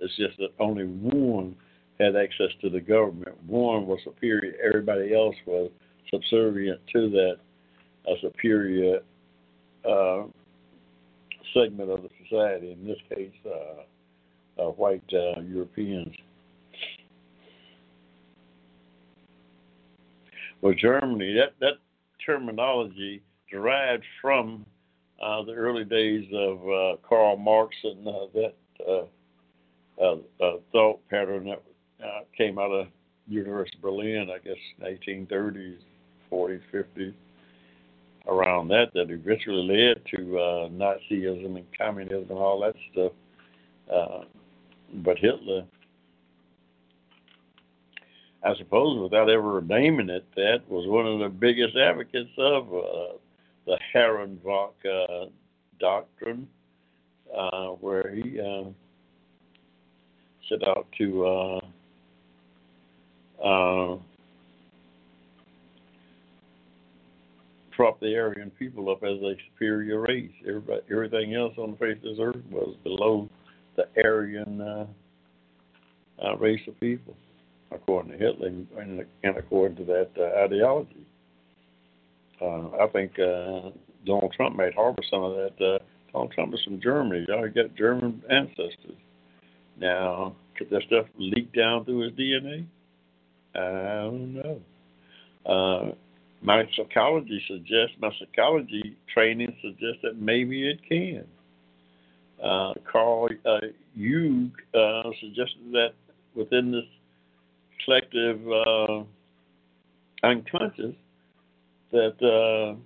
it's 0.00 0.16
just 0.16 0.36
that 0.38 0.50
only 0.58 0.84
one 0.84 1.54
had 2.00 2.16
access 2.16 2.50
to 2.60 2.68
the 2.68 2.80
government. 2.80 3.36
One 3.46 3.86
was 3.86 4.00
superior. 4.04 4.54
Everybody 4.64 5.14
else 5.14 5.36
was 5.46 5.70
subservient 6.10 6.80
to 6.92 7.10
that 7.10 7.36
a 8.06 8.14
superior 8.20 9.00
uh, 9.88 10.24
segment 11.54 11.90
of 11.90 12.02
the 12.02 12.08
society. 12.22 12.72
In 12.72 12.86
this 12.86 12.98
case, 13.08 13.32
uh, 13.46 13.82
uh, 14.62 14.70
white 14.72 15.02
uh, 15.12 15.40
Europeans. 15.40 16.14
Well, 20.60 20.74
Germany, 20.74 21.34
that 21.34 21.54
that 21.60 21.78
terminology 22.24 23.22
derived 23.50 24.04
from 24.20 24.64
uh, 25.22 25.42
the 25.44 25.52
early 25.52 25.84
days 25.84 26.26
of 26.32 26.58
uh, 26.68 26.96
Karl 27.08 27.36
Marx 27.36 27.74
and 27.84 28.08
uh, 28.08 28.26
that 28.34 28.54
thought 30.72 31.00
pattern 31.08 31.46
that 31.46 31.62
came 32.36 32.58
out 32.58 32.70
of 32.70 32.86
University 33.28 33.76
of 33.76 33.82
Berlin, 33.82 34.28
I 34.30 34.38
guess, 34.38 34.56
1930s, 34.82 35.78
40s, 36.30 36.60
50s, 36.72 37.14
around 38.26 38.68
that, 38.68 38.92
that 38.94 39.10
eventually 39.10 39.66
led 39.66 40.04
to 40.06 40.16
Nazism 40.72 41.56
and 41.56 41.66
communism 41.78 42.30
and 42.30 42.38
all 42.38 42.60
that 42.60 42.74
stuff. 42.92 43.12
but 44.94 45.18
Hitler, 45.18 45.64
I 48.42 48.54
suppose, 48.56 49.00
without 49.00 49.30
ever 49.30 49.62
naming 49.62 50.10
it, 50.10 50.24
that 50.36 50.62
was 50.68 50.86
one 50.86 51.06
of 51.06 51.18
the 51.18 51.28
biggest 51.28 51.76
advocates 51.76 52.30
of 52.38 52.68
the 53.66 53.78
Herrenvolk 53.94 54.72
uh, 54.84 55.26
doctrine, 55.80 56.48
uh, 57.36 57.68
where 57.68 58.14
he 58.14 58.40
uh, 58.40 58.64
set 60.48 60.66
out 60.68 60.86
to 60.98 61.26
uh, 61.26 61.60
uh, 63.42 63.96
prop 67.76 68.00
the 68.00 68.16
Aryan 68.16 68.50
people 68.58 68.90
up 68.90 69.02
as 69.02 69.20
a 69.22 69.34
superior 69.50 70.00
race. 70.00 70.30
Everybody, 70.46 70.82
everything 70.90 71.34
else 71.34 71.54
on 71.58 71.72
the 71.72 71.76
face 71.76 71.96
of 71.96 72.02
this 72.02 72.18
earth 72.20 72.42
was 72.50 72.76
below 72.82 73.28
the 73.76 73.86
Aryan 74.02 74.60
uh, 74.60 74.86
uh, 76.24 76.36
race 76.36 76.60
of 76.68 76.78
people, 76.80 77.16
according 77.70 78.12
to 78.12 78.18
Hitler 78.18 78.48
and, 78.48 79.04
and 79.22 79.36
according 79.36 79.76
to 79.78 79.84
that 79.84 80.10
uh, 80.18 80.44
ideology. 80.44 81.06
Uh, 82.40 82.68
I 82.82 82.86
think 82.92 83.12
uh, 83.18 83.70
Donald 84.04 84.32
Trump 84.36 84.56
might 84.56 84.74
harbor 84.74 85.02
some 85.10 85.22
of 85.22 85.34
that. 85.34 85.64
Uh, 85.64 85.78
Donald 86.12 86.32
Trump 86.32 86.54
is 86.54 86.60
from 86.64 86.80
Germany. 86.80 87.26
He 87.26 87.48
got 87.50 87.74
German 87.76 88.22
ancestors. 88.30 88.98
Now, 89.78 90.36
could 90.56 90.70
that 90.70 90.82
stuff 90.86 91.06
leak 91.18 91.52
down 91.52 91.84
through 91.84 92.04
his 92.04 92.12
DNA? 92.12 92.66
I 93.54 94.04
don't 94.04 94.34
know. 94.34 94.60
Uh, 95.46 95.94
my 96.44 96.62
psychology 96.76 97.42
suggests, 97.48 97.96
my 97.98 98.10
psychology 98.20 98.96
training 99.12 99.56
suggests 99.62 100.00
that 100.02 100.20
maybe 100.20 100.68
it 100.68 100.78
can. 100.86 101.24
Uh, 102.42 102.74
Carl 102.90 103.30
uh, 103.46 103.58
Jung 103.96 104.52
uh, 104.74 105.04
suggested 105.20 105.72
that 105.72 105.94
within 106.36 106.70
this 106.70 106.84
collective 107.82 108.40
uh, 108.46 109.04
unconscious, 110.22 110.94
that 111.92 112.20
uh, 112.22 112.76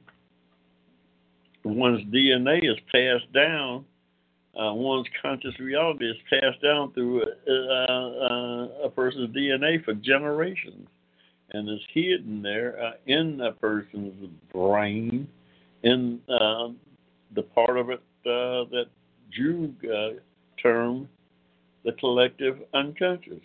one's 1.64 2.05
DNA 2.14 2.59
is 2.59 2.79
passed 2.92 3.33
down, 3.33 3.85
one's 4.55 5.07
conscious 5.21 5.59
reality 5.59 6.05
is 6.05 6.16
passed 6.31 6.62
down 6.62 6.92
through 6.92 7.23
a 7.23 8.88
person's 8.94 9.35
DNA 9.35 9.85
for 9.85 9.94
generations, 9.94 10.87
and 11.52 11.68
is 11.68 11.80
hidden 11.92 12.42
there 12.42 12.82
uh, 12.82 12.92
in 13.06 13.40
a 13.40 13.52
person's 13.52 14.28
brain, 14.52 15.26
in 15.82 16.20
uh, 16.28 16.68
the 17.34 17.42
part 17.42 17.78
of 17.78 17.90
it 17.90 18.02
that 18.24 18.87
Jung 19.32 19.74
termed 20.62 21.08
the 21.84 21.92
collective 21.92 22.58
unconscious, 22.74 23.40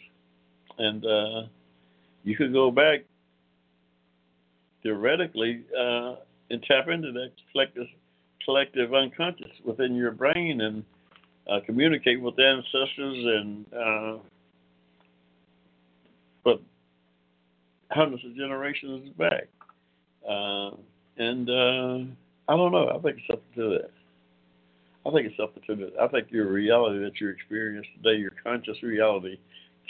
and 0.77 1.05
you 2.23 2.35
could 2.35 2.51
go 2.51 2.71
back 2.71 3.01
theoretically 4.83 5.63
uh, 5.77 6.15
and 6.49 6.61
tap 6.63 6.89
into 6.89 7.11
that 7.13 7.31
collective 7.51 7.87
collective 8.45 8.93
unconscious 8.93 9.51
within 9.63 9.95
your 9.95 10.11
brain 10.11 10.59
and 10.61 10.83
uh, 11.49 11.59
communicate 11.65 12.21
with 12.21 12.37
ancestors 12.37 13.17
and 13.25 13.65
uh, 13.73 14.17
but 16.43 16.61
hundreds 17.93 18.25
of 18.25 18.35
generations 18.35 19.09
back. 19.17 19.47
Uh, 20.27 20.71
and 21.17 21.49
uh, 21.49 22.11
I 22.47 22.55
don't 22.55 22.71
know. 22.71 22.89
I 22.89 22.99
think 22.99 23.17
it's 23.17 23.27
something 23.27 23.53
to 23.55 23.69
that. 23.77 23.91
I 25.05 25.11
think 25.11 25.27
it's 25.27 25.37
something 25.37 25.63
to 25.67 25.75
that. 25.75 26.01
I 26.01 26.07
think 26.07 26.27
your 26.31 26.51
reality 26.51 27.03
that 27.03 27.19
you 27.19 27.29
experience 27.29 27.85
today, 27.97 28.19
your 28.19 28.33
conscious 28.43 28.81
reality, 28.81 29.37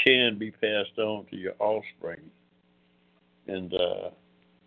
can 0.03 0.37
be 0.37 0.51
passed 0.51 0.97
on 0.97 1.25
to 1.29 1.35
your 1.35 1.53
offspring. 1.59 2.21
And 3.47 3.73
uh, 3.73 4.09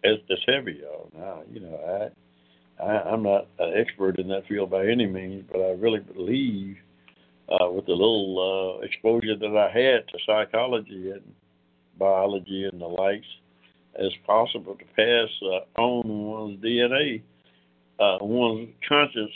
it's, 0.03 0.23
it's 0.29 0.43
heavy, 0.47 0.81
y'all. 0.83 1.11
Now, 1.17 1.43
you 1.51 1.61
know, 1.61 2.11
I, 2.81 2.83
I 2.85 3.11
I'm 3.11 3.23
not 3.23 3.49
an 3.59 3.75
expert 3.77 4.19
in 4.19 4.29
that 4.29 4.47
field 4.47 4.71
by 4.71 4.87
any 4.87 5.07
means, 5.07 5.45
but 5.51 5.61
I 5.61 5.71
really 5.71 6.01
believe 6.01 6.77
uh, 7.49 7.71
with 7.71 7.87
the 7.87 7.93
little 7.93 8.79
uh, 8.81 8.85
exposure 8.85 9.37
that 9.37 9.57
I 9.57 9.71
had 9.77 10.07
to 10.09 10.19
psychology 10.27 11.11
and 11.11 11.23
biology 11.99 12.69
and 12.71 12.81
the 12.81 12.87
likes, 12.87 13.27
it's 13.99 14.15
possible 14.27 14.75
to 14.77 14.85
pass 14.97 15.29
uh, 15.43 15.81
on 15.81 16.03
one's 16.07 16.63
DNA, 16.63 17.23
uh, 17.99 18.19
one's 18.21 18.69
conscious 18.87 19.31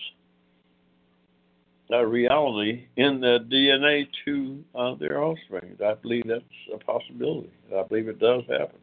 uh, 1.93 2.05
reality 2.05 2.87
in 2.97 3.21
the 3.21 3.39
DNA 3.51 4.07
to 4.25 4.63
uh, 4.75 4.95
their 4.97 5.23
offspring. 5.23 5.77
I 5.85 5.95
believe 5.95 6.25
that's 6.27 6.45
a 6.73 6.79
possibility. 6.79 7.51
I 7.77 7.83
believe 7.83 8.09
it 8.09 8.21
does 8.21 8.43
happen. 8.49 8.79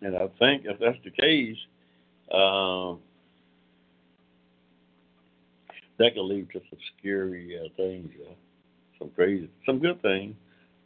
And 0.00 0.16
I 0.16 0.28
think 0.38 0.64
if 0.64 0.78
that's 0.80 0.98
the 1.04 1.10
case, 1.10 1.56
uh, 2.30 2.96
that 5.98 6.14
could 6.14 6.24
lead 6.24 6.50
to 6.50 6.60
some 6.70 6.78
scary 6.98 7.58
uh, 7.58 7.68
things, 7.76 8.10
uh, 8.28 8.34
some 8.98 9.10
crazy, 9.10 9.48
some 9.64 9.78
good 9.78 10.00
things, 10.02 10.34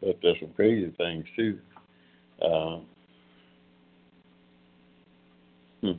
but 0.01 0.19
there's 0.23 0.39
some 0.41 0.53
crazy 0.55 0.93
things 0.97 1.25
too. 1.37 1.59
Uh, 2.43 2.79
hmm. 5.81 5.93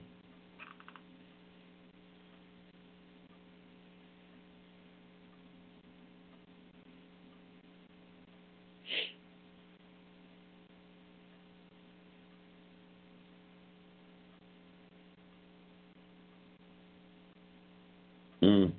Mm. 18.42 18.72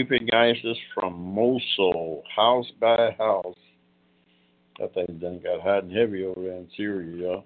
Sweeping 0.00 0.32
ISIS 0.32 0.78
from 0.94 1.34
Mosul, 1.34 2.22
house 2.34 2.70
by 2.80 3.10
house. 3.18 3.58
That 4.78 4.94
thing 4.94 5.18
done 5.20 5.40
got 5.44 5.60
hot 5.60 5.84
and 5.84 5.92
heavy 5.92 6.24
over 6.24 6.40
there 6.40 6.54
in 6.54 6.68
Syria, 6.74 7.42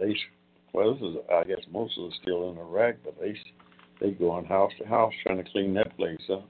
they 0.00 0.16
well, 0.72 0.94
this 0.94 1.02
is 1.02 1.16
I 1.32 1.44
guess 1.44 1.64
most 1.70 1.96
of 1.96 2.06
it's 2.06 2.16
still 2.20 2.50
in 2.50 2.58
Iraq, 2.58 2.96
but 3.04 3.14
they 3.20 3.36
they 4.00 4.10
going 4.10 4.46
house 4.46 4.72
to 4.80 4.88
house 4.88 5.12
trying 5.22 5.36
to 5.36 5.48
clean 5.52 5.74
that 5.74 5.96
place 5.96 6.18
up. 6.32 6.48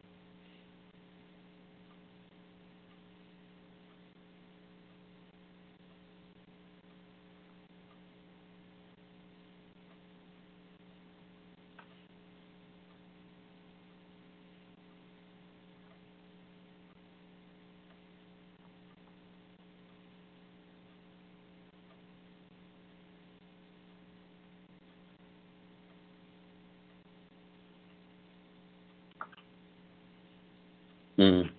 Mm. 31.19 31.51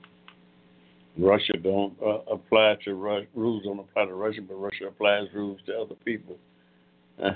Russia 1.17 1.53
don't 1.61 1.93
uh, 2.01 2.19
apply 2.31 2.77
to 2.85 2.93
Ru- 2.93 3.27
rules 3.35 3.63
don't 3.63 3.79
apply 3.79 4.05
to 4.05 4.13
Russia, 4.13 4.41
but 4.41 4.55
Russia 4.55 4.87
applies 4.87 5.27
rules 5.33 5.59
to 5.65 5.77
other 5.77 5.95
people. 6.05 6.37
Uh, 7.21 7.31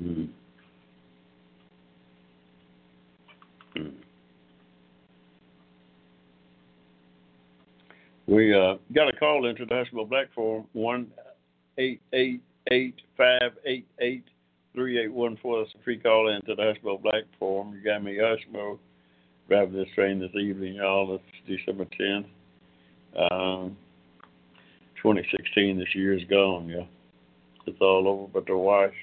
mm. 0.00 0.28
Mm. 3.76 3.92
We 8.28 8.54
uh, 8.54 8.74
got 8.94 9.05
a 9.05 9.05
call 9.18 9.46
into 9.46 9.64
the 9.64 9.74
Hushmo 9.74 10.08
Black 10.08 10.32
Forum 10.34 10.66
one 10.72 11.08
eight 11.78 12.00
eight 12.12 12.42
eight 12.70 13.00
five 13.16 13.52
eight 13.64 13.86
eight 14.00 14.24
three 14.74 14.98
eight 14.98 15.12
one 15.12 15.38
four. 15.42 15.60
That's 15.60 15.74
a 15.74 15.84
free 15.84 15.98
call 15.98 16.28
into 16.28 16.54
the 16.54 16.62
Hushmo 16.62 17.00
Black 17.02 17.24
Forum. 17.38 17.74
You 17.74 17.82
got 17.82 18.02
me 18.02 18.16
Hushmo 18.16 18.78
driving 19.48 19.74
this 19.74 19.88
train 19.94 20.18
this 20.20 20.34
evening, 20.34 20.74
y'all. 20.74 21.14
It's 21.14 21.60
December 21.60 21.86
tenth. 21.96 22.26
Um, 23.30 23.76
2016 25.02 25.78
this 25.78 25.94
year 25.94 26.12
is 26.12 26.24
gone, 26.24 26.68
yeah. 26.68 26.84
It's 27.66 27.80
all 27.80 28.08
over 28.08 28.26
but 28.32 28.46
the 28.46 28.56
wash. 28.56 28.94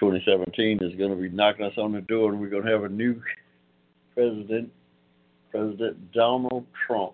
2017 0.00 0.78
is 0.82 0.96
going 0.96 1.10
to 1.10 1.16
be 1.16 1.28
knocking 1.28 1.64
us 1.64 1.74
on 1.76 1.92
the 1.92 2.00
door, 2.00 2.32
and 2.32 2.40
we're 2.40 2.48
going 2.48 2.64
to 2.64 2.70
have 2.70 2.84
a 2.84 2.88
new 2.88 3.20
president 4.14 4.70
President 5.50 6.12
Donald 6.12 6.64
Trump 6.86 7.12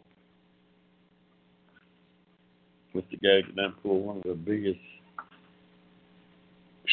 with 2.94 3.04
the 3.10 3.16
guy 3.16 3.46
that 3.56 3.82
pulled 3.82 4.04
one 4.04 4.16
of 4.18 4.22
the 4.24 4.34
biggest 4.34 4.80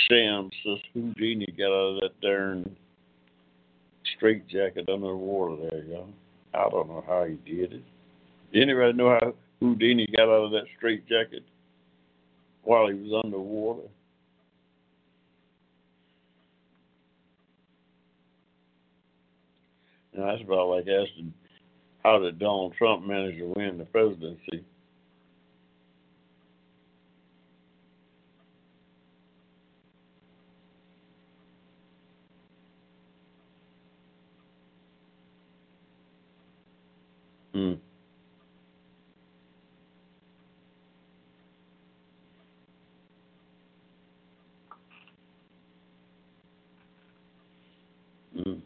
shams 0.10 0.52
this 0.66 0.80
Houdini 0.94 1.48
got 1.58 1.68
out 1.68 1.96
of 1.96 2.02
that 2.02 2.22
darn 2.22 2.76
straight 4.16 4.48
jacket 4.48 4.90
under 4.90 5.16
water 5.16 5.70
there, 5.70 5.84
y'all. 5.86 6.10
I 6.54 6.70
don't 6.70 6.88
know 6.88 7.04
how 7.08 7.26
he 7.26 7.36
did 7.50 7.74
it. 7.74 7.84
Anybody 8.54 8.94
know 8.94 9.18
how 9.20 9.34
Houdini 9.60 10.08
got 10.16 10.30
out 10.30 10.46
of 10.46 10.52
that 10.52 10.66
straight 10.78 11.08
jacket 11.08 11.44
while 12.64 12.88
he 12.88 12.94
was 12.94 13.22
underwater? 13.24 13.88
And 20.14 20.24
that's 20.24 20.42
about 20.42 20.70
like 20.70 20.88
asking 20.88 21.34
how 22.04 22.20
did 22.20 22.40
Donald 22.40 22.74
Trump 22.78 23.06
manage 23.06 23.38
to 23.38 23.52
win 23.56 23.78
the 23.78 23.86
presidency? 23.86 24.64
Mm. 48.36 48.65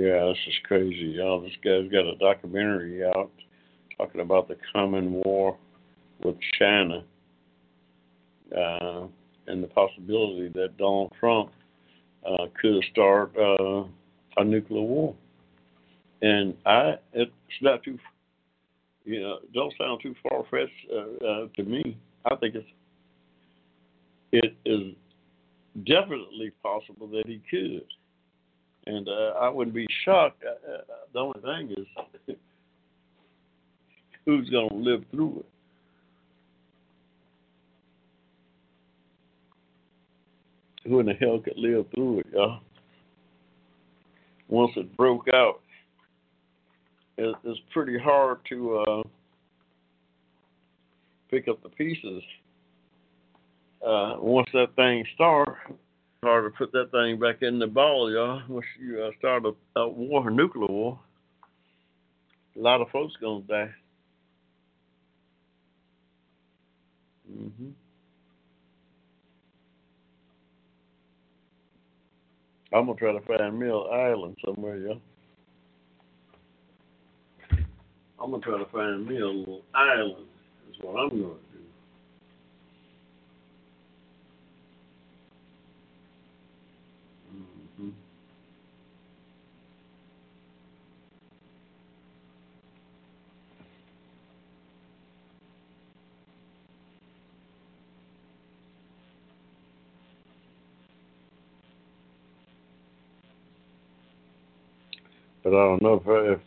Yeah, 0.00 0.24
this 0.28 0.38
is 0.46 0.54
crazy, 0.64 1.16
y'all. 1.16 1.42
This 1.42 1.52
guy's 1.62 1.90
got 1.92 2.06
a 2.06 2.16
documentary 2.16 3.04
out 3.04 3.30
talking 3.98 4.22
about 4.22 4.48
the 4.48 4.56
coming 4.72 5.12
war 5.12 5.58
with 6.24 6.36
China 6.58 7.04
uh, 8.56 9.06
and 9.46 9.62
the 9.62 9.66
possibility 9.66 10.48
that 10.54 10.78
Donald 10.78 11.12
Trump 11.20 11.50
uh, 12.26 12.46
could 12.58 12.82
start 12.90 13.36
uh, 13.36 13.84
a 14.38 14.42
nuclear 14.42 14.80
war. 14.80 15.14
And 16.22 16.54
I, 16.64 16.94
it's 17.12 17.30
not 17.60 17.82
too, 17.82 17.98
you 19.04 19.20
know, 19.20 19.40
don't 19.52 19.74
sound 19.76 20.00
too 20.02 20.14
far 20.22 20.44
fetched 20.50 20.72
uh, 20.90 21.26
uh, 21.26 21.46
to 21.56 21.62
me. 21.62 21.98
I 22.24 22.36
think 22.36 22.54
it's, 22.54 22.68
it 24.32 24.56
is 24.64 24.94
definitely 25.84 26.52
possible 26.62 27.06
that 27.08 27.24
he 27.26 27.42
could. 27.50 27.84
And 28.86 29.08
uh, 29.08 29.34
I 29.40 29.48
wouldn't 29.48 29.74
be 29.74 29.86
shocked. 30.04 30.42
Uh, 30.44 30.72
uh, 30.72 30.80
the 31.12 31.18
only 31.18 31.40
thing 31.40 31.76
is, 31.76 32.36
who's 34.24 34.48
going 34.50 34.68
to 34.70 34.74
live 34.74 35.04
through 35.10 35.40
it? 35.40 35.46
Who 40.88 41.00
in 41.00 41.06
the 41.06 41.12
hell 41.14 41.38
could 41.38 41.58
live 41.58 41.86
through 41.94 42.20
it, 42.20 42.26
y'all? 42.32 42.60
Once 44.48 44.72
it 44.76 44.96
broke 44.96 45.28
out, 45.32 45.60
it, 47.18 47.34
it's 47.44 47.60
pretty 47.72 47.98
hard 47.98 48.38
to 48.48 48.78
uh, 48.78 49.02
pick 51.30 51.48
up 51.48 51.62
the 51.62 51.68
pieces. 51.68 52.22
Uh, 53.86 54.16
once 54.18 54.48
that 54.52 54.74
thing 54.76 55.04
starts, 55.14 55.58
hard 56.22 56.52
to 56.52 56.58
put 56.58 56.72
that 56.72 56.90
thing 56.90 57.18
back 57.18 57.42
in 57.42 57.58
the 57.58 57.66
ball, 57.66 58.12
y'all. 58.12 58.42
Once 58.48 58.66
you 58.78 59.02
uh, 59.02 59.10
start 59.18 59.44
a, 59.44 59.80
a 59.80 59.88
war, 59.88 60.28
a 60.28 60.30
nuclear 60.30 60.66
war, 60.66 60.98
a 62.56 62.58
lot 62.58 62.82
of 62.82 62.90
folks 62.90 63.14
gonna 63.20 63.40
die. 63.42 63.70
Mm-hmm. 67.30 67.70
I'm 72.72 72.86
gonna 72.86 72.98
try 72.98 73.12
to 73.12 73.20
find 73.20 73.40
an 73.40 73.84
island 73.92 74.36
somewhere, 74.44 74.76
y'all. 74.76 75.00
I'm 78.22 78.30
gonna 78.30 78.42
try 78.42 78.58
to 78.58 78.70
find 78.70 79.06
me 79.06 79.18
a 79.18 79.26
little 79.26 79.62
island. 79.74 80.26
Is 80.68 80.76
what 80.82 81.00
I'm 81.00 81.08
gonna 81.08 81.20
do. 81.20 81.40
hmm 87.80 87.88
But 105.50 105.56
I 105.56 105.64
don't 105.64 105.82
know 105.82 105.94
if, 105.94 106.02
if 106.06 106.40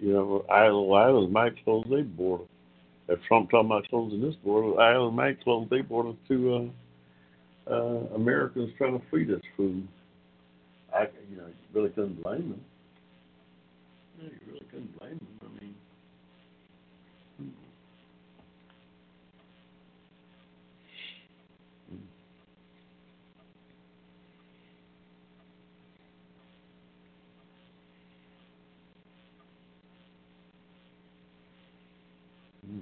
you 0.00 0.12
know, 0.12 0.44
Island 0.50 0.92
Island 0.94 1.32
might 1.32 1.64
close 1.64 1.86
their 1.88 2.04
border. 2.04 2.44
If 3.08 3.18
Trump 3.22 3.50
talking 3.50 3.70
about 3.70 3.88
closing 3.88 4.20
this 4.20 4.34
border, 4.44 4.78
Island 4.78 5.16
might 5.16 5.42
close 5.42 5.66
their 5.70 5.82
border 5.82 6.12
to 6.28 6.70
uh, 7.68 7.72
uh, 7.72 8.14
Americans 8.14 8.70
trying 8.76 9.00
to 9.00 9.06
feed 9.10 9.30
us 9.30 9.40
food. 9.56 9.88
I, 10.94 11.06
you 11.30 11.38
know, 11.38 11.46
really 11.72 11.88
couldn't 11.90 12.22
blame 12.22 12.50
them. 12.50 12.60
Yeah, 14.20 14.28
you 14.28 14.52
really 14.52 14.66
couldn't 14.70 14.98
blame 14.98 15.18
them. 15.18 15.38
I 15.42 15.64
mean, 15.64 15.74
hmm. 32.60 32.80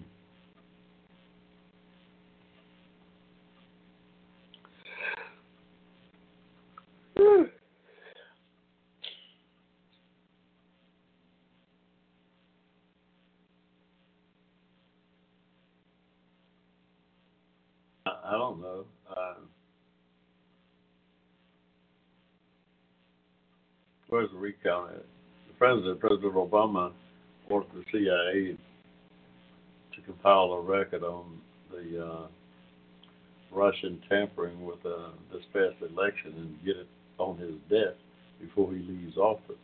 Hmm. 7.16 7.44
I, 18.28 18.32
don't 18.32 18.60
know. 18.60 18.84
Uh, 19.10 19.34
where's 24.08 24.30
the 24.30 24.38
recount 24.38 24.90
at? 24.90 25.04
The 25.48 25.54
president, 25.58 26.00
President 26.00 26.34
Obama, 26.34 26.92
ordered 27.48 27.70
the 27.74 27.84
CIA 27.90 28.56
to 29.94 30.02
compile 30.02 30.52
a 30.52 30.60
record 30.60 31.02
on 31.02 31.40
the 31.70 32.04
uh, 32.04 32.26
Russian 33.50 34.00
tampering 34.08 34.64
with 34.64 34.84
uh, 34.84 35.10
this 35.32 35.42
past 35.52 35.76
election 35.90 36.34
and 36.36 36.64
get 36.64 36.76
it 36.76 36.88
on 37.18 37.38
his 37.38 37.54
desk 37.70 37.96
before 38.40 38.72
he 38.72 38.78
leaves 38.78 39.16
office, 39.16 39.56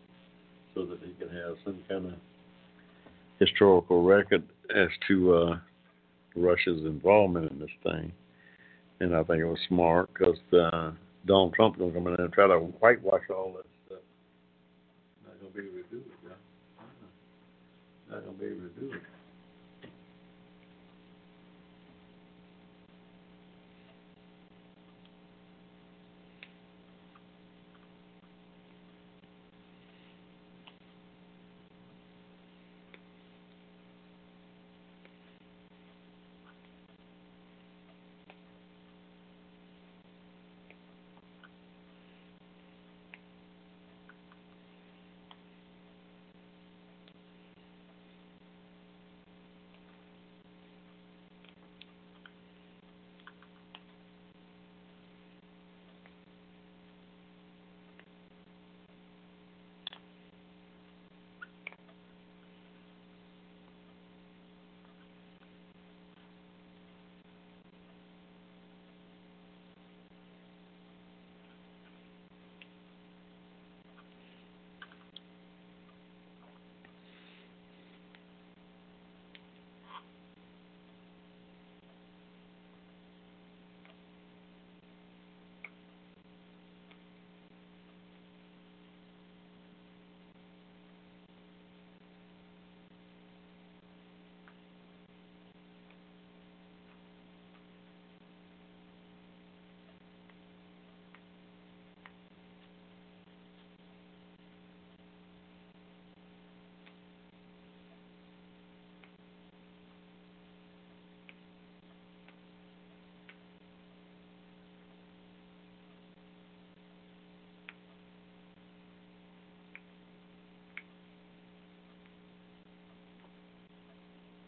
so 0.74 0.84
that 0.86 0.98
he 1.04 1.12
can 1.14 1.28
have 1.34 1.56
some 1.64 1.78
kind 1.88 2.06
of 2.06 2.14
historical 3.38 4.02
record 4.02 4.42
as 4.74 4.88
to 5.06 5.34
uh, 5.34 5.58
Russia's 6.34 6.84
involvement 6.84 7.52
in 7.52 7.58
this 7.58 7.70
thing. 7.82 8.12
And 9.00 9.14
I 9.14 9.22
think 9.24 9.40
it 9.40 9.44
was 9.44 9.58
smart 9.68 10.08
because 10.12 10.38
uh, 10.52 10.92
Donald 11.26 11.54
Trump's 11.54 11.78
gonna 11.78 11.92
come 11.92 12.06
in 12.06 12.14
and 12.14 12.32
try 12.32 12.46
to 12.46 12.58
whitewash 12.58 13.22
all 13.30 13.54
that 13.56 13.66
stuff. 13.86 14.02
Not 15.26 15.40
gonna 15.40 15.52
be 15.52 15.60
able 15.60 15.82
to 15.82 15.90
do 15.90 15.96
it, 15.98 16.18
yeah. 16.24 16.84
Not 18.10 18.24
gonna 18.24 18.38
be 18.38 18.46
able 18.46 18.68
to 18.68 18.80
do 18.80 18.92
it. 18.92 19.13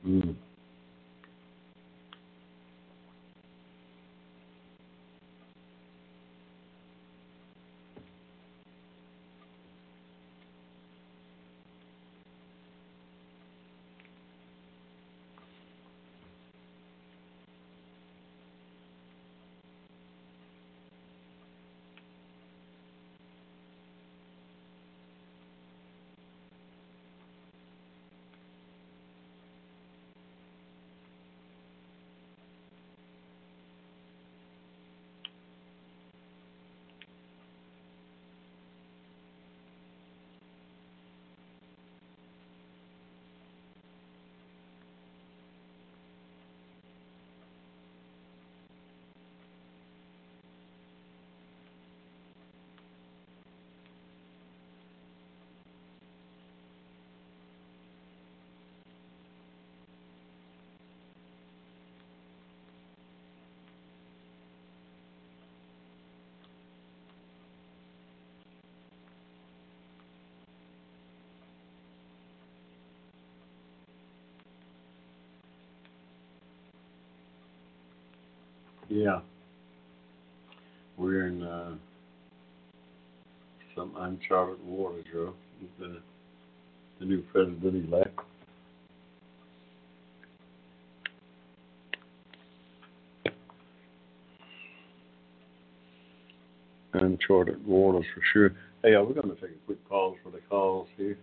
Mm. 0.07 0.37
Yeah. 78.89 79.21
We're 80.97 81.27
in 81.27 81.43
uh, 81.43 81.75
some 83.75 83.93
uncharted 83.99 84.65
waters, 84.65 85.05
Joe. 85.13 85.35
The, 85.79 86.01
the 87.01 87.05
new 87.05 87.23
president 87.33 87.93
elect. 87.93 88.19
Uncharted 96.95 97.67
waters 97.67 98.07
for 98.15 98.23
sure. 98.33 98.49
Hey, 98.83 98.97
we're 98.97 99.13
going 99.13 99.29
to 99.29 99.35
take 99.35 99.51
a 99.51 99.67
quick 99.67 99.87
pause 99.89 100.17
for 100.23 100.31
the 100.31 100.41
calls 100.49 100.89
here. 100.97 101.19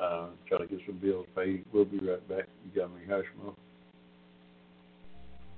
Uh, 0.00 0.28
try 0.48 0.58
to 0.58 0.66
get 0.66 0.78
some 0.86 0.96
bills 0.96 1.26
paid. 1.34 1.64
We'll 1.72 1.84
be 1.84 1.98
right 1.98 2.26
back. 2.28 2.46
You 2.64 2.80
got 2.80 2.90
me, 2.94 3.00
Hushmo. 3.08 3.54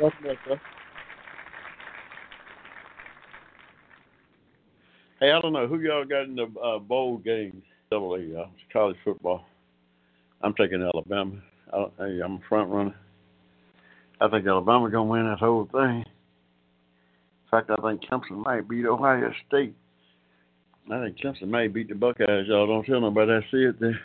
Welcome 0.00 0.24
back, 0.24 0.36
sir. 0.46 0.60
Hey, 5.20 5.32
I 5.32 5.40
don't 5.40 5.52
know 5.52 5.66
who 5.66 5.80
y'all 5.80 6.04
got 6.04 6.24
in 6.24 6.36
the 6.36 6.46
uh, 6.60 6.78
bowl 6.78 7.18
games. 7.18 7.62
Double 7.90 8.14
A, 8.14 8.20
y'all. 8.20 8.50
College 8.72 8.96
football. 9.04 9.44
I'm 10.42 10.54
taking 10.54 10.82
Alabama. 10.82 11.32
I, 11.72 11.86
hey, 11.98 12.20
I'm 12.24 12.34
a 12.34 12.40
front 12.48 12.70
runner. 12.70 12.94
I 14.20 14.28
think 14.28 14.46
Alabama's 14.46 14.92
gonna 14.92 15.04
win 15.04 15.28
that 15.28 15.38
whole 15.38 15.68
thing. 15.72 16.04
In 16.04 17.50
fact, 17.50 17.70
I 17.70 17.76
think 17.82 18.02
Clemson 18.04 18.44
might 18.44 18.68
beat 18.68 18.86
Ohio 18.86 19.32
State. 19.48 19.74
I 20.90 21.04
think 21.04 21.18
Clemson 21.18 21.48
may 21.48 21.66
beat 21.68 21.88
the 21.88 21.94
Buckeyes. 21.94 22.46
Y'all 22.46 22.66
don't 22.66 22.84
tell 22.84 23.00
nobody 23.00 23.32
I 23.32 23.40
see 23.50 23.64
it 23.64 23.80
there. 23.80 24.00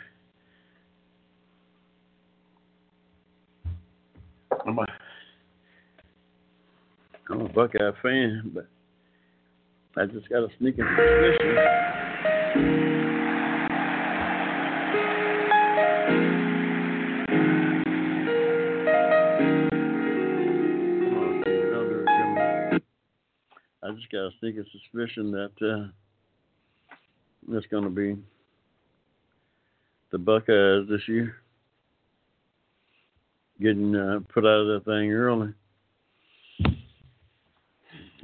I'm 4.66 4.78
a, 4.78 4.86
I'm 7.30 7.40
a 7.42 7.48
Buckeye 7.66 7.92
fan, 8.02 8.52
but 8.52 8.66
I 9.96 10.04
just 10.04 10.28
got 10.28 10.42
a 10.42 10.48
sneaking 10.58 10.84
suspicion. 10.84 11.56
I 23.82 23.90
just 23.92 24.10
got 24.12 24.18
a 24.18 24.30
sneaking 24.40 24.66
suspicion 24.70 25.30
that 25.30 25.52
uh, 25.62 25.88
it's 27.50 27.66
going 27.68 27.84
to 27.84 27.90
be 27.90 28.18
the 30.12 30.18
Buckeyes 30.18 30.86
this 30.90 31.08
year 31.08 31.36
getting 33.62 33.96
uh, 33.96 34.20
put 34.34 34.44
out 34.44 34.66
of 34.66 34.66
that 34.66 34.84
thing 34.84 35.12
early. 35.12 35.54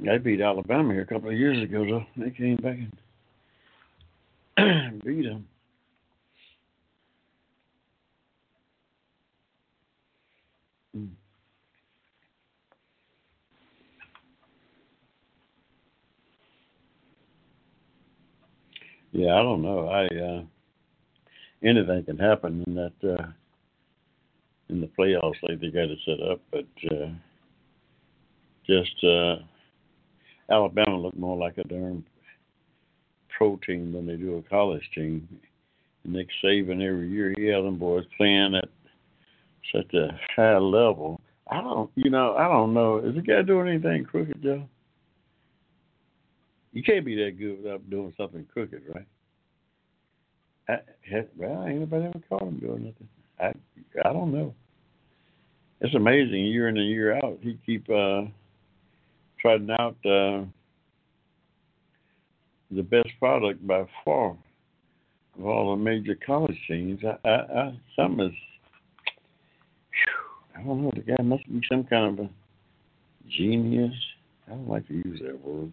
They 0.03 0.17
beat 0.17 0.41
Alabama 0.41 0.93
here 0.93 1.03
a 1.03 1.05
couple 1.05 1.29
of 1.29 1.37
years 1.37 1.61
ago, 1.61 1.85
though. 1.85 2.05
They 2.17 2.31
came 2.31 2.55
back 2.57 2.77
and 4.57 5.03
beat 5.05 5.23
them. 5.23 5.47
Mm. 10.97 11.09
Yeah, 19.11 19.35
I 19.35 19.43
don't 19.43 19.61
know. 19.61 19.87
I 19.87 20.05
uh, 20.07 20.43
anything 21.63 22.03
can 22.05 22.17
happen 22.17 22.63
in 22.65 22.75
that 22.75 23.17
uh, 23.19 23.27
in 24.69 24.81
the 24.81 24.87
playoffs 24.87 25.41
like 25.43 25.59
they 25.59 25.69
got 25.69 25.89
it 25.89 25.99
set 26.05 26.19
up, 26.21 26.41
but 26.51 26.65
uh, 26.91 27.09
just 28.65 29.03
uh, 29.03 29.35
Alabama 30.49 30.97
look 30.97 31.17
more 31.17 31.37
like 31.37 31.57
a 31.57 31.63
darn 31.63 32.03
pro 33.37 33.57
team 33.65 33.91
than 33.93 34.05
they 34.05 34.15
do 34.15 34.37
a 34.37 34.49
college 34.49 34.87
team. 34.93 35.27
Nick 36.03 36.27
Saban 36.43 36.85
every 36.85 37.09
year 37.09 37.33
he 37.37 37.45
has 37.45 37.63
them 37.63 37.77
boys 37.77 38.05
playing 38.17 38.55
at 38.55 38.69
such 39.73 39.93
a 39.93 40.07
high 40.35 40.57
level. 40.57 41.21
I 41.49 41.61
don't, 41.61 41.89
you 41.95 42.09
know, 42.09 42.35
I 42.35 42.47
don't 42.47 42.73
know. 42.73 42.97
Is 42.99 43.15
the 43.15 43.21
guy 43.21 43.41
doing 43.41 43.67
anything 43.67 44.05
crooked, 44.05 44.41
Joe? 44.41 44.63
You 46.73 46.81
can't 46.83 47.05
be 47.05 47.15
that 47.15 47.37
good 47.37 47.61
without 47.61 47.89
doing 47.89 48.13
something 48.17 48.45
crooked, 48.51 48.81
right? 48.93 49.07
I, 50.69 51.25
well, 51.35 51.65
ain't 51.67 51.79
nobody 51.79 52.05
ever 52.05 52.21
caught 52.29 52.43
him 52.43 52.59
doing 52.59 52.85
nothing. 52.85 53.09
I, 53.39 54.07
I 54.07 54.13
don't 54.13 54.31
know. 54.31 54.53
It's 55.81 55.95
amazing. 55.95 56.45
Year 56.45 56.69
in 56.69 56.77
and 56.77 56.87
year 56.87 57.17
out, 57.17 57.39
he 57.41 57.57
keep 57.65 57.89
uh, 57.89 58.23
trotting 59.41 59.71
out 59.71 59.95
uh, 60.05 60.45
the 62.71 62.83
best 62.83 63.09
product 63.19 63.65
by 63.65 63.85
far 64.05 64.37
of 65.37 65.45
all 65.45 65.75
the 65.75 65.81
major 65.81 66.17
college 66.25 66.57
teams. 66.67 66.99
I, 67.03 67.27
I, 67.27 67.31
I 67.31 67.79
something 67.95 68.27
is. 68.27 68.33
Whew, 69.91 70.57
I 70.57 70.63
don't 70.63 70.83
know. 70.83 70.91
The 70.95 71.01
guy 71.01 71.23
must 71.23 71.47
be 71.47 71.61
some 71.69 71.83
kind 71.85 72.19
of 72.19 72.25
a 72.25 72.29
genius. 73.29 73.93
I 74.47 74.51
don't 74.51 74.69
like 74.69 74.87
to 74.87 74.93
use 74.93 75.21
that 75.25 75.39
word. 75.43 75.71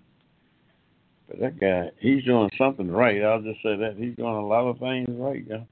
But 1.28 1.40
that 1.40 1.60
guy, 1.60 1.90
he's 1.98 2.24
doing 2.24 2.50
something 2.56 2.90
right. 2.90 3.22
I'll 3.22 3.42
just 3.42 3.62
say 3.62 3.76
that. 3.76 3.96
He's 3.98 4.16
doing 4.16 4.34
a 4.34 4.46
lot 4.46 4.66
of 4.66 4.78
things 4.78 5.08
right 5.10 5.46
now. 5.46 5.66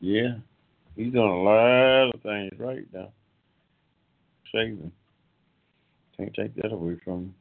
Yeah. 0.00 0.36
He's 0.96 1.12
doing 1.12 1.28
a 1.28 1.42
lot 1.42 2.10
of 2.14 2.20
things 2.22 2.52
right 2.58 2.86
now. 2.92 3.12
Saban. 4.52 4.90
Can't 6.18 6.34
take 6.34 6.54
that 6.56 6.72
away 6.72 6.96
from 7.04 7.14
him. 7.14 7.34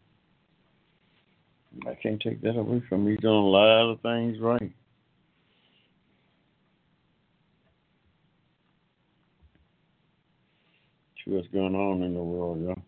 I 1.88 1.96
can't 1.96 2.22
take 2.22 2.42
that 2.42 2.56
away 2.56 2.82
from 2.88 3.02
him. 3.06 3.12
He's 3.12 3.20
doing 3.20 3.34
a 3.34 3.48
lot 3.48 3.92
of 3.92 4.02
things 4.02 4.40
right. 4.40 4.72
See 11.26 11.32
what's 11.32 11.48
going 11.50 11.76
on 11.76 12.04
in 12.04 12.14
the 12.14 12.24
world, 12.24 12.62
y'all. 12.62 12.82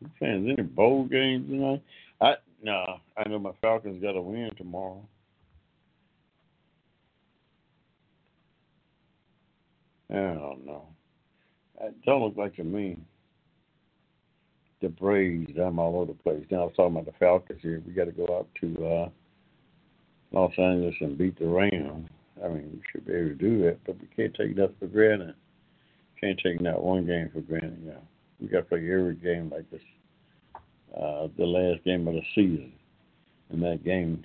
You 0.00 0.10
fans, 0.18 0.48
any 0.48 0.62
bowl 0.62 1.04
games 1.04 1.48
tonight? 1.48 1.82
I 2.20 2.34
no, 2.62 3.00
I 3.16 3.28
know 3.28 3.38
my 3.38 3.52
Falcons 3.60 4.02
got 4.02 4.12
to 4.12 4.22
win 4.22 4.50
tomorrow. 4.56 5.02
I 10.10 10.14
don't 10.14 10.66
know. 10.66 10.86
It 11.80 11.94
don't 12.04 12.22
look 12.22 12.36
like 12.36 12.56
to 12.56 12.64
me. 12.64 12.96
The 14.80 14.88
Braves, 14.88 15.52
I'm 15.58 15.78
all 15.78 15.96
over 15.96 16.12
the 16.12 16.18
place. 16.18 16.44
Now 16.50 16.62
I 16.62 16.64
was 16.64 16.72
talking 16.76 16.96
about 16.96 17.06
the 17.06 17.18
Falcons 17.18 17.60
here. 17.62 17.82
We 17.86 17.92
got 17.92 18.06
to 18.06 18.12
go 18.12 18.24
out 18.38 18.48
to 18.62 18.86
uh, 18.86 19.08
Los 20.32 20.52
Angeles 20.58 20.94
and 21.00 21.18
beat 21.18 21.38
the 21.38 21.46
Rams. 21.46 22.08
I 22.42 22.48
mean, 22.48 22.70
we 22.72 22.80
should 22.90 23.06
be 23.06 23.12
able 23.12 23.28
to 23.28 23.34
do 23.34 23.62
that, 23.64 23.78
but 23.86 23.96
we 24.00 24.08
can't 24.16 24.34
take 24.34 24.56
that 24.56 24.72
for 24.78 24.86
granted. 24.86 25.34
Can't 26.20 26.40
take 26.42 26.60
not 26.60 26.82
one 26.82 27.06
game 27.06 27.30
for 27.32 27.40
granted. 27.40 27.86
Know, 27.86 28.00
we 28.40 28.48
got 28.48 28.58
to 28.58 28.64
play 28.64 28.78
every 28.78 29.14
game 29.14 29.50
like 29.50 29.70
this. 29.70 29.82
Uh, 30.96 31.28
the 31.36 31.44
last 31.44 31.84
game 31.84 32.08
of 32.08 32.14
the 32.14 32.22
season, 32.34 32.72
and 33.50 33.62
that 33.62 33.84
game 33.84 34.24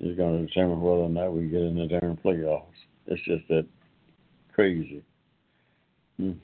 is 0.00 0.16
going 0.16 0.40
to 0.40 0.46
determine 0.46 0.80
whether 0.80 1.02
or 1.02 1.08
not 1.08 1.32
we 1.32 1.46
get 1.46 1.62
in 1.62 1.78
the 1.78 1.86
darn 1.86 2.18
playoffs. 2.24 2.66
It's 3.06 3.22
just 3.22 3.46
that 3.48 3.66
crazy. 4.52 5.02
Mm. 6.20 6.36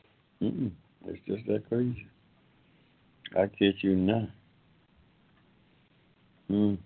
Mm-mm. 0.43 0.71
It's 1.07 1.21
just 1.27 1.47
that 1.47 1.69
crazy. 1.69 2.07
I 3.37 3.47
kid 3.47 3.77
you 3.81 3.95
not. 3.95 4.29
Mm. 6.51 6.79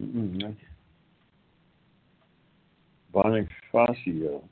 Mm-mm. 0.00 0.56
Bonifacio. 3.14 4.42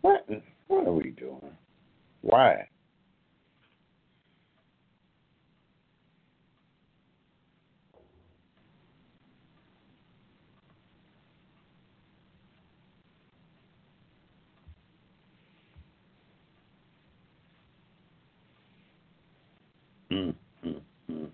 What? 0.00 0.26
What 0.68 0.86
are 0.86 0.92
we 0.92 1.10
doing? 1.10 1.56
Why? 2.22 2.68
Mm, 20.10 20.34
mm, 20.64 20.80
mm. 21.10 21.28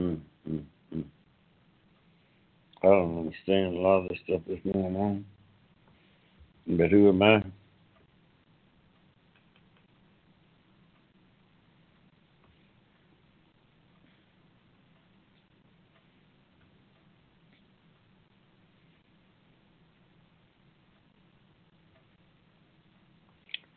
Mm, 0.00 0.20
mm, 0.50 0.64
mm. 0.94 1.04
I 2.82 2.86
don't 2.86 3.18
understand 3.18 3.76
a 3.76 3.80
lot 3.80 4.02
of 4.02 4.08
the 4.08 4.16
stuff 4.24 4.42
that's 4.48 4.60
going 4.64 4.96
on. 4.96 5.24
But 6.66 6.90
who 6.90 7.08
am 7.08 7.22
I? 7.22 7.42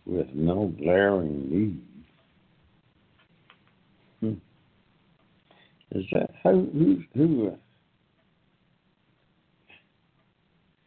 With 0.10 0.34
no 0.34 0.74
glaring 0.80 1.50
need. 1.52 1.82
Hmm. 4.22 4.34
Is 5.92 6.06
that 6.14 6.32
how 6.44 6.54
who 6.54 7.04
who 7.14 7.50
uh, 7.50 7.56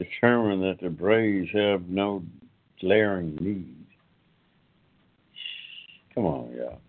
determined 0.00 0.64
that 0.64 0.80
the 0.82 0.90
Braves 0.90 1.50
have 1.54 1.88
no 1.88 2.24
glaring 2.80 3.36
need? 3.36 3.86
Come 6.16 6.24
on, 6.24 6.52
y'all. 6.56 6.80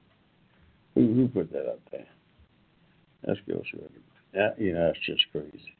Who 0.96 1.14
who 1.14 1.28
put 1.28 1.52
that 1.52 1.70
up 1.70 1.82
there? 1.92 2.08
Let's 3.28 3.42
go 3.48 3.62
you 4.58 4.74
know, 4.74 4.88
that's 4.88 5.06
just 5.06 5.24
crazy. 5.32 5.76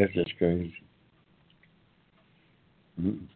That's 0.00 0.14
just 0.14 0.38
crazy. 0.38 0.72
Mm. 3.00 3.26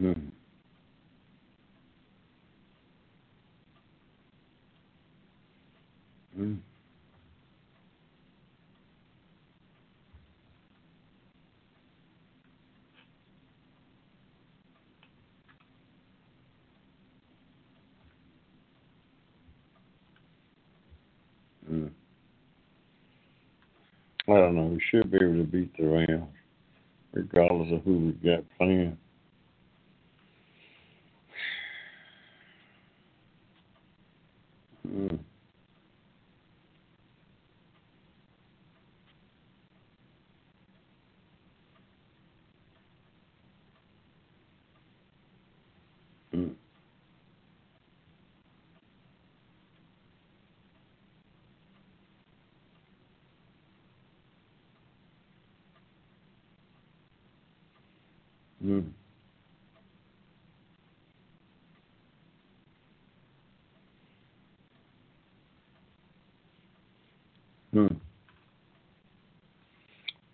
Mm. 0.00 0.30
Mm. 6.38 6.58
Mm. 21.70 21.90
I 24.28 24.32
don't 24.32 24.54
know. 24.54 24.64
We 24.66 24.80
should 24.90 25.10
be 25.10 25.18
able 25.20 25.38
to 25.38 25.44
beat 25.44 25.76
the 25.76 25.86
Rams, 25.86 26.28
regardless 27.12 27.72
of 27.72 27.82
who 27.82 27.98
we 27.98 28.12
got 28.12 28.44
playing. 28.58 28.96
Mm. 34.88 35.27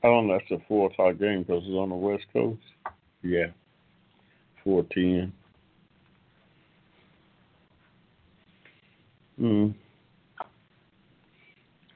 I 0.05 0.09
don't 0.09 0.29
know. 0.29 0.39
That's 0.39 0.51
a 0.51 0.65
four 0.69 0.91
o'clock 0.91 1.19
game 1.19 1.45
because 1.45 1.63
it's 1.65 1.73
on 1.73 1.89
the 1.89 1.95
West 1.95 2.27
Coast. 2.31 2.61
Yeah. 3.23 3.47
Four 4.63 4.85
ten. 4.93 5.33
Hmm. 9.39 9.69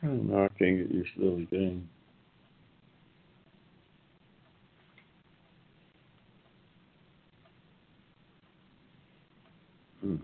I 0.02 0.06
don't 0.06 0.30
know. 0.30 0.44
I 0.44 0.48
can't 0.58 0.78
get 0.78 0.90
used 0.90 1.10
to 1.16 1.20
those 1.20 1.46
games. 1.50 1.86
Hmm. 10.00 10.16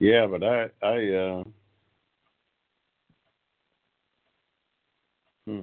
Yeah, 0.00 0.26
but 0.28 0.44
I 0.44 0.70
I 0.82 1.08
uh 1.14 1.44
hmm. 5.46 5.60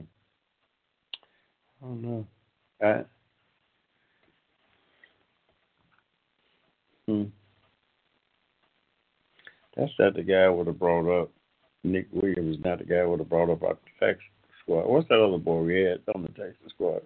I 1.81 1.85
don't 1.87 2.03
know. 2.03 2.27
I 2.83 3.03
hmm. 7.07 7.23
That's 9.75 9.91
not 9.99 10.15
the 10.15 10.23
guy 10.23 10.43
I 10.43 10.49
would 10.49 10.67
have 10.67 10.79
brought 10.79 11.09
up. 11.23 11.31
Nick 11.83 12.07
Williams 12.11 12.57
is 12.57 12.65
not 12.65 12.79
the 12.79 12.85
guy 12.85 12.97
I 12.97 13.05
would 13.05 13.19
have 13.19 13.29
brought 13.29 13.49
up 13.51 13.61
the 13.61 14.05
taxi 14.07 14.23
squad. 14.63 14.87
What's 14.87 15.07
that 15.09 15.21
other 15.23 15.37
boy 15.37 15.61
we 15.63 15.81
had 15.83 16.01
on 16.15 16.23
the 16.23 16.29
taxi 16.29 16.57
squad 16.69 17.01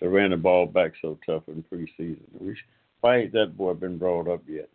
that 0.00 0.08
ran 0.08 0.30
the 0.30 0.36
ball 0.36 0.66
back 0.66 0.92
so 1.02 1.18
tough 1.26 1.44
in 1.48 1.64
preseason? 1.64 2.18
We 2.40 2.54
sh- 2.54 2.66
why 3.00 3.18
ain't 3.18 3.32
that 3.32 3.56
boy 3.56 3.74
been 3.74 3.98
brought 3.98 4.28
up 4.28 4.42
yet? 4.48 4.68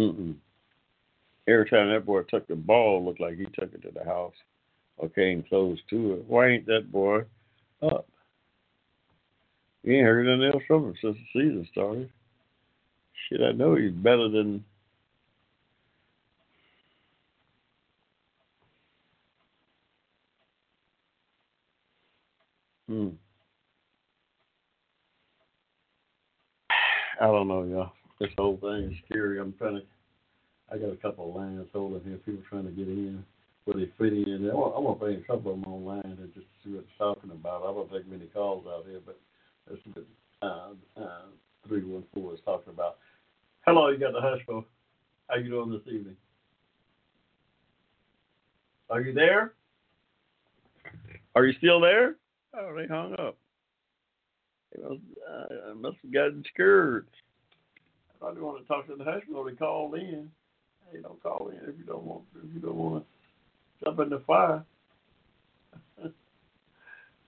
Mm-mm. 0.00 0.34
Every 1.46 1.68
time 1.68 1.92
that 1.92 2.06
boy 2.06 2.22
took 2.22 2.46
the 2.48 2.54
ball, 2.56 3.04
looked 3.04 3.20
like 3.20 3.36
he 3.36 3.44
took 3.44 3.74
it 3.74 3.82
to 3.82 3.90
the 3.92 4.04
house 4.04 4.34
or 4.96 5.10
came 5.10 5.44
close 5.48 5.78
to 5.90 6.14
it. 6.14 6.24
Why 6.26 6.48
ain't 6.48 6.66
that 6.66 6.90
boy 6.90 7.20
up? 7.82 8.06
You 9.82 9.94
ain't 9.94 10.06
heard 10.06 10.26
nothing 10.26 10.52
else 10.54 10.62
from 10.66 10.86
him 10.86 10.94
since 11.02 11.16
the 11.16 11.40
season 11.40 11.68
started. 11.72 12.10
Shit, 13.28 13.42
I 13.42 13.52
know 13.52 13.74
he's 13.76 13.92
better 13.92 14.28
than. 14.30 14.64
Hmm. 22.88 23.08
I 27.20 27.26
don't 27.26 27.48
know, 27.48 27.64
y'all. 27.64 27.92
This 28.20 28.30
whole 28.36 28.58
thing 28.58 28.92
is 28.92 28.98
scary. 29.06 29.40
I'm 29.40 29.54
trying 29.54 29.76
to. 29.76 29.82
I 30.70 30.76
got 30.76 30.92
a 30.92 30.96
couple 30.96 31.28
of 31.28 31.34
lines 31.34 31.66
holding 31.72 32.02
here. 32.04 32.18
People 32.18 32.42
trying 32.48 32.66
to 32.66 32.70
get 32.70 32.86
in 32.86 33.24
where 33.64 33.76
they 33.76 33.90
fit 33.98 34.12
in. 34.12 34.48
I 34.48 34.52
I 34.52 34.78
want 34.78 35.00
to 35.00 35.04
bring 35.04 35.16
a 35.16 35.20
couple 35.22 35.52
of 35.52 35.60
them 35.60 35.72
online 35.72 36.04
and 36.04 36.34
just 36.34 36.46
see 36.62 36.70
what 36.70 36.80
it's 36.80 36.98
talking 36.98 37.30
about. 37.30 37.62
I 37.62 37.72
don't 37.72 37.90
take 37.90 38.06
many 38.06 38.26
calls 38.26 38.66
out 38.68 38.84
here, 38.86 39.00
but 39.04 39.18
that's 39.68 39.80
what 39.94 40.04
uh, 40.42 41.00
uh, 41.00 41.22
three 41.66 41.82
one 41.82 42.04
four 42.12 42.34
is 42.34 42.40
talking 42.44 42.72
about. 42.72 42.98
Hello, 43.66 43.88
you 43.88 43.98
got 43.98 44.12
the 44.12 44.20
Hushmo. 44.20 44.64
How 45.28 45.36
you 45.36 45.48
doing 45.48 45.70
this 45.70 45.92
evening? 45.92 46.16
Are 48.90 49.00
you 49.00 49.14
there? 49.14 49.54
Are 51.34 51.46
you 51.46 51.56
still 51.58 51.80
there? 51.80 52.16
Oh, 52.54 52.74
they 52.76 52.86
hung 52.86 53.14
up. 53.14 53.36
Must, 54.76 55.00
uh, 55.30 55.74
must 55.74 55.96
have 56.02 56.12
gotten 56.12 56.44
scared. 56.52 57.06
They 58.20 58.40
wanted 58.40 58.62
to 58.62 58.68
talk 58.68 58.86
to 58.86 58.96
the 58.96 59.04
Hushmo. 59.04 59.48
They 59.48 59.56
called 59.56 59.94
in. 59.94 60.30
Hey, 60.92 61.00
don't 61.02 61.22
call 61.22 61.50
in 61.50 61.56
if 61.68 61.78
you 61.78 61.84
don't 61.84 62.04
want. 62.04 62.22
If 62.36 62.54
you 62.54 62.60
don't 62.60 62.76
want 62.76 63.04
to 63.04 63.84
jump 63.84 64.00
in 64.00 64.10
the 64.10 64.20
fire. 64.20 64.64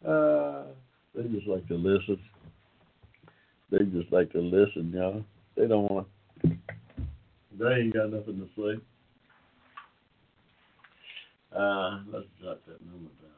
uh, 0.07 0.65
they 1.15 1.23
just 1.29 1.47
like 1.47 1.67
to 1.69 1.75
listen. 1.75 2.21
They 3.71 3.85
just 3.87 4.13
like 4.13 4.31
to 4.33 4.41
listen, 4.41 4.93
y'all. 4.95 5.25
They 5.57 5.67
don't 5.67 5.91
want. 5.91 6.07
They 6.45 7.67
ain't 7.67 7.95
got 7.95 8.11
nothing 8.11 8.41
to 8.41 8.49
say. 8.57 8.81
Uh, 11.57 12.01
let's 12.13 12.27
jot 12.41 12.65
that 12.67 12.81
number 12.87 13.11
down. 13.21 13.33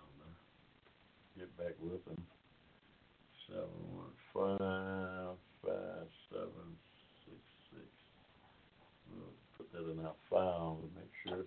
Get 1.36 1.56
back 1.58 1.74
with 1.82 2.04
them. 2.04 2.22
Seven 3.48 3.68
one 3.90 4.14
five 4.32 5.36
five 5.64 6.06
seven 6.30 6.78
six 7.26 7.36
six. 7.70 7.86
We'll 9.10 9.34
put 9.58 9.63
that 9.74 9.90
in 9.90 9.98
our 10.06 10.14
file 10.30 10.78
to 10.78 10.88
make 10.94 11.12
sure 11.26 11.44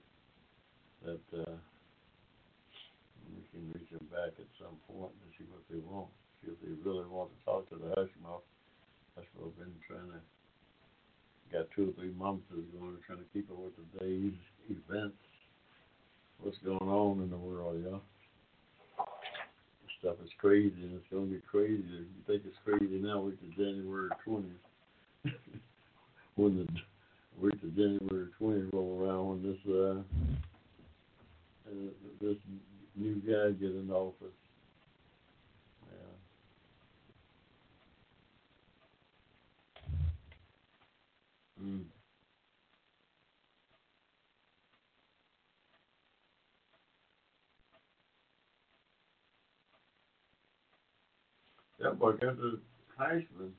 that 1.08 1.26
uh, 1.40 1.56
we 3.32 3.42
can 3.52 3.72
reach 3.72 3.90
them 3.92 4.08
back 4.12 4.36
at 4.36 4.52
some 4.60 4.76
point 4.92 5.16
to 5.24 5.28
see 5.40 5.48
what 5.48 5.64
they 5.72 5.80
want. 5.80 6.12
See 6.44 6.52
if 6.52 6.60
they 6.60 6.76
really 6.84 7.08
want 7.08 7.32
to 7.32 7.40
talk 7.48 7.70
to 7.72 7.76
the 7.76 7.96
Hushmo. 7.96 8.44
Hushmo 9.16 9.56
been 9.58 9.74
trying 9.88 10.12
to 10.12 10.20
got 11.52 11.72
two 11.76 11.90
or 11.90 11.94
three 11.94 12.12
months 12.20 12.44
going 12.52 12.98
trying 13.08 13.20
to 13.20 13.32
keep 13.32 13.50
up 13.50 13.58
with 13.58 13.74
the 13.80 14.00
day's 14.00 14.36
events. 14.68 15.16
What's 16.42 16.58
going 16.60 16.90
on 16.92 17.24
in 17.24 17.30
the 17.30 17.38
world, 17.38 17.82
y'all? 17.84 18.02
This 19.82 19.96
stuff 20.00 20.16
is 20.24 20.30
crazy 20.38 20.76
and 20.84 20.94
it's 20.94 21.08
gonna 21.12 21.28
get 21.28 21.48
crazier. 21.48 22.04
You 22.04 22.22
think 22.28 22.44
it's 22.46 22.58
crazy 22.66 23.00
now, 23.00 23.22
wait 23.22 23.40
till 23.40 23.66
January 23.66 24.10
twentieth. 24.24 24.52
when 26.36 26.58
the 26.58 26.68
wait 27.40 27.60
till 27.62 27.70
January 27.72 28.28
twentieth 28.38 28.74
roll 28.74 29.00
around 29.02 29.28
when 29.28 29.44
this 29.44 29.60
uh 29.68 30.02
uh, 31.70 31.92
this 32.22 32.38
new 32.96 33.16
guy 33.16 33.52
get 33.60 33.72
in 33.72 33.90
office. 33.92 34.28
Yeah. 35.88 36.18
Mm. 41.64 41.84
That 51.80 52.00
boy 52.00 52.14
got 52.14 52.38
the 52.38 52.60
Heisman. 53.00 53.52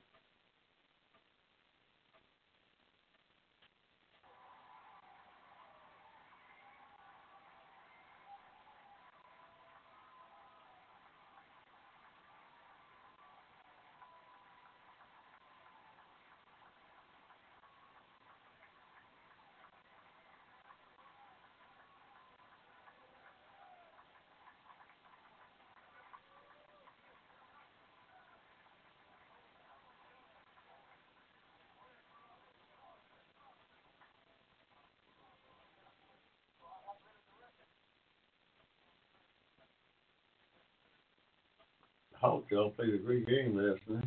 Hawks 42.21 42.51
y'all 42.51 42.71
played 42.71 42.95
a 42.95 42.99
great 42.99 43.27
game 43.29 43.57
last 43.57 43.81
night. 43.89 44.05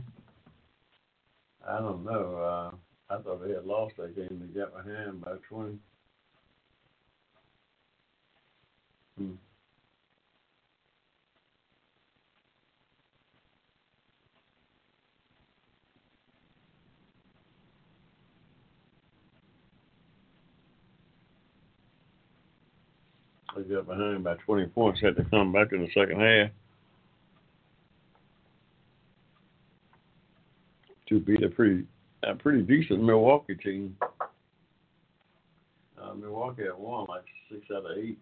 I 1.65 1.77
don't 1.79 2.03
know. 2.03 2.35
Uh, 2.35 3.13
I 3.13 3.21
thought 3.21 3.41
they 3.45 3.53
had 3.53 3.65
lost 3.65 3.95
that 3.97 4.15
game. 4.15 4.41
They 4.53 4.59
got 4.59 4.73
behind 4.73 5.21
by 5.21 5.35
twenty. 5.47 5.77
Hmm. 9.17 9.31
They 23.55 23.63
got 23.73 23.87
behind 23.87 24.23
by 24.23 24.35
twenty 24.45 24.65
points. 24.65 24.99
Had 25.01 25.15
to 25.15 25.23
come 25.25 25.53
back 25.53 25.71
in 25.71 25.81
the 25.81 25.89
second 25.93 26.19
half. 26.19 26.49
To 31.11 31.19
beat 31.19 31.43
a 31.43 31.49
pretty 31.49 31.83
a 32.23 32.33
pretty 32.35 32.61
decent 32.61 33.03
Milwaukee 33.03 33.55
team. 33.55 33.97
Uh, 36.01 36.13
Milwaukee 36.13 36.63
had 36.63 36.77
won 36.77 37.05
like 37.09 37.25
six 37.51 37.65
out 37.75 37.85
of 37.85 37.97
eight. 37.97 38.17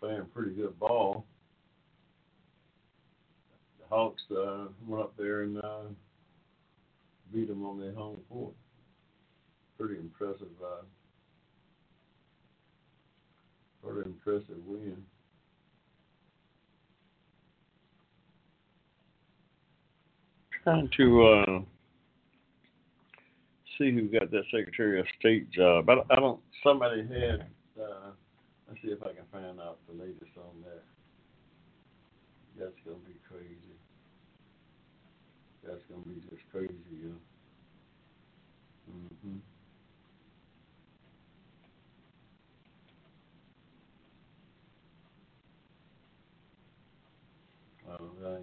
Playing 0.00 0.24
pretty 0.34 0.52
good 0.52 0.78
ball. 0.80 1.26
The 3.80 3.94
Hawks 3.94 4.22
uh, 4.30 4.68
went 4.86 5.02
up 5.02 5.14
there 5.18 5.42
and 5.42 5.58
uh, 5.58 5.82
beat 7.32 7.48
them 7.48 7.64
on 7.66 7.78
their 7.78 7.92
home 7.92 8.18
court. 8.30 8.54
Pretty 9.78 9.96
impressive. 9.96 10.48
Uh, 10.64 10.84
pretty 13.84 14.08
impressive 14.08 14.56
win. 14.66 14.96
Trying 20.62 20.88
to 20.96 21.26
uh, 21.26 21.60
see 23.78 23.92
who 23.92 24.08
got 24.08 24.30
that 24.30 24.44
Secretary 24.50 25.00
of 25.00 25.06
State 25.18 25.50
job. 25.50 25.88
I 25.88 25.94
don't, 25.96 26.06
I 26.10 26.16
don't 26.16 26.40
somebody 26.62 27.02
had. 27.02 27.46
Uh, 27.80 28.10
let's 28.68 28.80
see 28.82 28.88
if 28.88 29.02
I 29.02 29.12
can 29.12 29.24
find 29.32 29.60
out 29.60 29.78
the 29.88 29.94
latest 30.00 30.30
on 30.36 30.62
that. 30.64 30.82
That's 32.58 32.76
gonna 32.84 32.98
be 32.98 33.16
crazy. 33.28 33.76
That's 35.64 35.82
gonna 35.90 36.02
be 36.02 36.20
just 36.28 36.42
crazy, 36.50 36.74
yeah. 37.02 37.10
Mhm. 38.90 39.40
Well, 47.86 48.10
that 48.20 48.42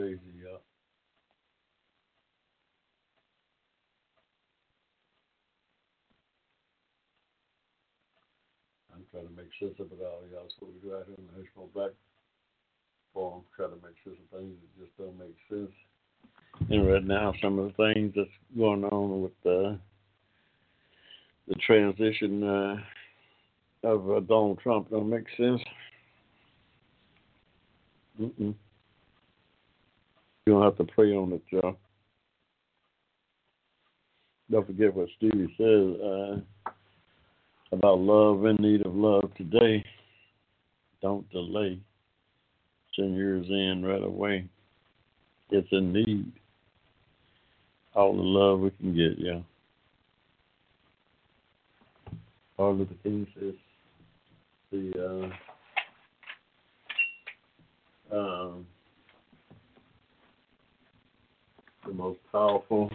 Crazy, 0.00 0.18
yeah. 0.42 0.56
I'm 8.94 9.04
trying 9.10 9.28
to 9.28 9.32
make 9.36 9.50
sense 9.60 9.74
of 9.78 9.92
it 9.92 10.02
all, 10.02 10.22
y'all. 10.32 10.48
What 10.60 10.72
we 10.72 10.88
do 10.88 10.96
out 10.96 11.04
here 11.06 11.16
in 11.18 11.26
the 11.26 11.42
Hushmo 11.42 11.70
Black 11.74 11.90
Forum. 13.12 13.42
Try 13.54 13.66
to 13.66 13.72
make 13.72 13.92
sense 14.02 14.16
of 14.16 14.38
things 14.38 14.54
that 14.62 14.82
just 14.82 14.96
don't 14.96 15.18
make 15.18 15.36
sense. 15.50 15.70
And 16.70 16.88
right 16.90 17.04
now, 17.04 17.34
some 17.42 17.58
of 17.58 17.66
the 17.76 17.92
things 17.92 18.14
that's 18.16 18.28
going 18.56 18.84
on 18.84 19.22
with 19.22 19.32
uh, 19.44 19.76
the 21.46 21.56
transition 21.66 22.42
uh, 22.42 22.76
of 23.82 24.10
uh, 24.10 24.20
Donald 24.20 24.60
Trump 24.62 24.88
don't 24.90 25.10
make 25.10 25.26
sense. 25.36 25.60
Mm-mm. 28.18 28.54
You 30.46 30.54
don't 30.54 30.62
have 30.62 30.78
to 30.78 30.92
pray 30.92 31.12
on 31.12 31.32
it, 31.32 31.42
Joe. 31.50 31.76
Don't 34.50 34.66
forget 34.66 34.94
what 34.94 35.08
Stevie 35.16 35.54
says 35.56 36.00
uh, 36.00 36.72
about 37.72 38.00
love 38.00 38.44
in 38.46 38.56
need 38.56 38.84
of 38.84 38.94
love 38.94 39.30
today. 39.36 39.84
Don't 41.02 41.28
delay. 41.30 41.78
Send 42.96 43.16
yours 43.16 43.46
in 43.48 43.84
right 43.84 44.02
away. 44.02 44.48
It's 45.50 45.68
in 45.70 45.92
need. 45.92 46.32
All 47.94 48.16
the 48.16 48.22
love 48.22 48.60
we 48.60 48.70
can 48.70 48.94
get, 48.94 49.18
yeah. 49.18 49.40
Martin 52.58 52.80
Luther 52.80 52.94
King 53.02 53.26
says 53.38 53.54
the 54.70 55.32
uh, 58.12 58.16
um, 58.16 58.66
the 61.86 61.92
most 61.92 62.18
powerful 62.30 62.90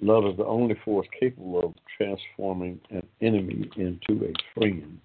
love 0.00 0.26
is 0.26 0.36
the 0.36 0.44
only 0.44 0.76
force 0.84 1.06
capable 1.18 1.60
of 1.60 1.74
transforming 1.96 2.80
an 2.90 3.06
enemy 3.20 3.70
into 3.76 4.24
a 4.24 4.58
friend. 4.58 5.00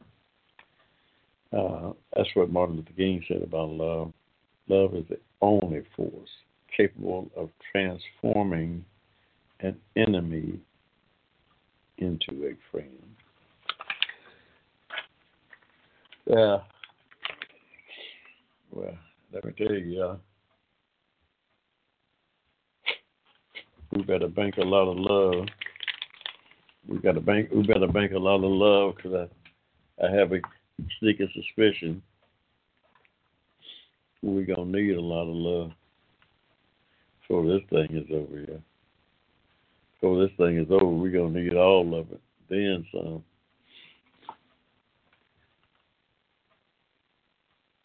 Uh, 1.52 1.92
that's 2.16 2.30
what 2.34 2.50
Martin 2.50 2.78
Luther 2.78 2.94
King 2.96 3.24
said 3.28 3.42
about 3.42 3.70
love. 3.70 4.14
Love 4.68 4.96
is 4.96 5.06
the 5.10 5.20
only 5.42 5.84
force 5.96 6.30
capable 6.76 7.30
of 7.36 7.50
transforming 7.72 8.84
an 9.62 9.78
enemy 9.96 10.60
into 11.98 12.46
a 12.46 12.54
friend. 12.72 12.90
Yeah. 16.28 16.58
Well, 18.72 18.98
let 19.32 19.46
me 19.46 19.54
tell 19.58 19.74
you, 19.74 20.02
uh, 20.02 20.18
we 23.96 24.04
better 24.04 24.28
bank 24.28 24.58
a 24.58 24.62
lot 24.62 24.92
of 24.92 24.98
love. 24.98 25.48
We 26.88 27.00
got 27.00 27.14
to 27.14 27.22
bank. 27.22 27.50
We 27.52 27.64
better 27.64 27.88
bank 27.88 28.12
a 28.12 28.20
lot 28.20 28.44
of 28.44 28.52
love 28.52 28.96
because 28.96 29.30
I, 30.00 30.06
I 30.06 30.12
have 30.12 30.32
a 30.34 30.40
sneaking 31.00 31.30
suspicion 31.34 32.02
we're 34.26 34.46
gonna 34.46 34.66
need 34.66 34.96
a 34.96 35.02
lot 35.02 35.30
of 35.30 35.36
love 35.36 35.72
before 37.22 37.46
this 37.46 37.62
thing 37.70 37.96
is 37.96 38.08
over. 38.12 38.38
here. 38.38 38.62
before 39.94 40.26
this 40.26 40.36
thing 40.38 40.58
is 40.58 40.68
over, 40.72 40.88
we're 40.88 41.12
gonna 41.12 41.40
need 41.40 41.56
all 41.56 41.98
of 41.98 42.12
it. 42.12 42.22
Then 42.50 42.86
some. 42.92 43.24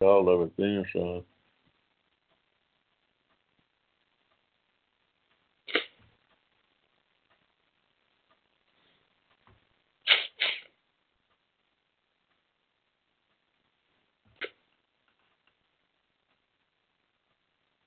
All 0.00 0.28
of 0.30 0.48
it, 0.48 0.52
then 0.56 0.84
some. 0.94 1.24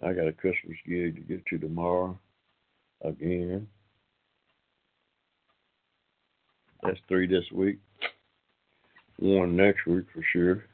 I 0.05 0.13
got 0.13 0.27
a 0.27 0.33
Christmas 0.33 0.77
gig 0.85 1.15
to 1.15 1.21
get 1.21 1.45
to 1.45 1.57
tomorrow 1.57 2.17
again. 3.03 3.67
That's 6.81 6.99
three 7.07 7.27
this 7.27 7.45
week. 7.53 7.79
One 9.19 9.55
next 9.55 9.85
week 9.85 10.05
for 10.13 10.23
sure. 10.33 10.65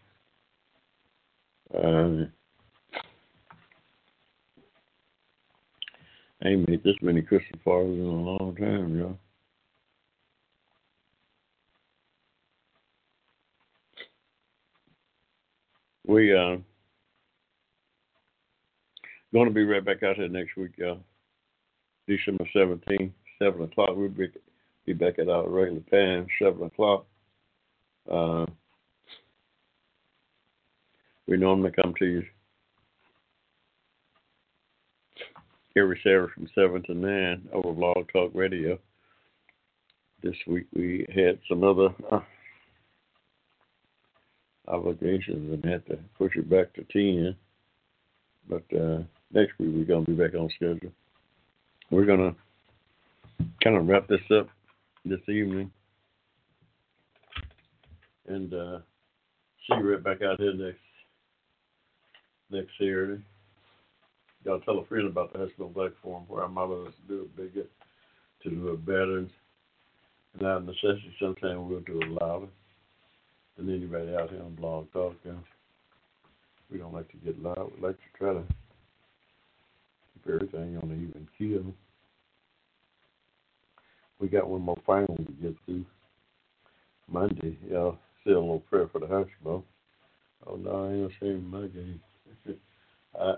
Uh, 1.73 2.25
I 6.41 6.47
ain't 6.47 6.67
made 6.67 6.83
this 6.83 6.95
many 7.01 7.21
Christmas 7.21 7.61
parties 7.63 7.99
in 7.99 8.05
a 8.05 8.11
long 8.11 8.55
time, 8.55 8.97
y'all. 8.97 9.17
We 16.07 16.35
uh 16.35 16.57
gonna 19.33 19.51
be 19.51 19.65
right 19.65 19.83
back 19.83 20.03
out 20.03 20.15
here 20.15 20.27
next 20.27 20.55
week, 20.57 20.71
y'all. 20.77 20.99
December 22.07 22.45
seventeenth, 22.53 23.13
seven 23.37 23.63
o'clock. 23.63 23.91
We'll 23.95 24.09
be 24.09 24.27
be 24.85 24.93
back 24.93 25.19
at 25.19 25.29
our 25.29 25.47
regular 25.47 25.81
time, 25.91 26.27
seven 26.41 26.63
o'clock. 26.63 27.05
Uh, 28.11 28.45
we 31.27 31.37
normally 31.37 31.71
come 31.71 31.93
to 31.99 32.05
you 32.05 32.23
every 35.77 35.99
Saturday 36.03 36.33
from 36.33 36.49
seven 36.55 36.81
to 36.83 36.93
nine 36.93 37.47
over 37.53 37.71
Blog 37.71 38.11
Talk 38.11 38.31
Radio. 38.33 38.79
This 40.23 40.35
week 40.47 40.65
we 40.73 41.05
had 41.13 41.39
some 41.47 41.63
other 41.63 41.89
uh, 42.11 42.19
obligations 44.67 45.53
and 45.53 45.63
had 45.63 45.85
to 45.85 45.99
push 46.17 46.35
it 46.35 46.49
back 46.49 46.73
to 46.73 46.83
ten. 46.91 47.35
But 48.49 48.63
uh, 48.75 49.03
next 49.31 49.57
week 49.59 49.69
we're 49.73 49.85
gonna 49.85 50.05
be 50.05 50.13
back 50.13 50.33
on 50.33 50.49
schedule. 50.55 50.91
We're 51.91 52.05
gonna 52.05 52.35
kind 53.63 53.77
of 53.77 53.87
wrap 53.87 54.07
this 54.07 54.21
up 54.37 54.47
this 55.05 55.21
evening. 55.27 55.71
And 58.27 58.53
uh, 58.53 58.79
see 59.67 59.77
you 59.77 59.91
right 59.91 60.03
back 60.03 60.21
out 60.21 60.39
here 60.39 60.53
next 60.53 60.79
next 62.51 62.71
Saturday. 62.77 63.21
Y'all 64.45 64.59
tell 64.61 64.79
a 64.79 64.85
friend 64.85 65.07
about 65.07 65.33
the 65.33 65.39
Hushmo 65.39 65.73
Black 65.73 65.91
Forum 66.01 66.23
where 66.27 66.43
our 66.43 66.49
motto 66.49 66.87
is 66.87 66.93
to 67.01 67.07
do 67.07 67.21
it 67.21 67.35
bigger, 67.35 67.67
to 68.43 68.49
do 68.49 68.69
it 68.69 68.85
better. 68.85 69.17
And 69.17 69.29
out 70.43 70.57
of 70.57 70.65
necessity, 70.65 71.13
sometimes 71.19 71.59
we'll 71.59 71.81
do 71.81 71.99
it 72.01 72.21
louder 72.21 72.47
than 73.57 73.69
anybody 73.69 74.15
out 74.15 74.29
here 74.29 74.41
on 74.41 74.55
Blog 74.55 74.91
Talk. 74.93 75.15
We 76.71 76.77
don't 76.77 76.93
like 76.93 77.09
to 77.09 77.17
get 77.17 77.41
loud. 77.41 77.71
We 77.75 77.87
like 77.87 77.97
to 77.97 78.17
try 78.17 78.33
to 78.33 78.43
everything 80.33 80.77
on 80.77 80.91
an 80.91 81.09
even 81.09 81.27
keel 81.37 81.73
we 84.19 84.27
got 84.27 84.49
one 84.49 84.61
more 84.61 84.77
final 84.85 85.15
to 85.15 85.31
get 85.41 85.55
to 85.65 85.85
Monday. 87.07 87.57
Y'all 87.69 87.97
say 88.25 88.31
a 88.31 88.39
little 88.39 88.59
prayer 88.69 88.89
for 88.91 88.99
the 88.99 89.07
Hushmo. 89.07 89.63
Oh 90.45 90.55
no, 90.55 90.85
I 90.85 90.93
ain't 90.93 91.11
saying 91.19 91.49
my 91.49 91.67
game. 91.67 92.01
I 93.19 93.33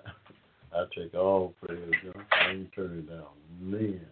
I 0.74 0.86
take 0.96 1.14
all 1.14 1.54
prayers, 1.64 1.94
know. 2.04 2.14
I 2.32 2.52
ain't 2.52 2.74
turning 2.74 3.06
down 3.06 3.26
man. 3.60 4.06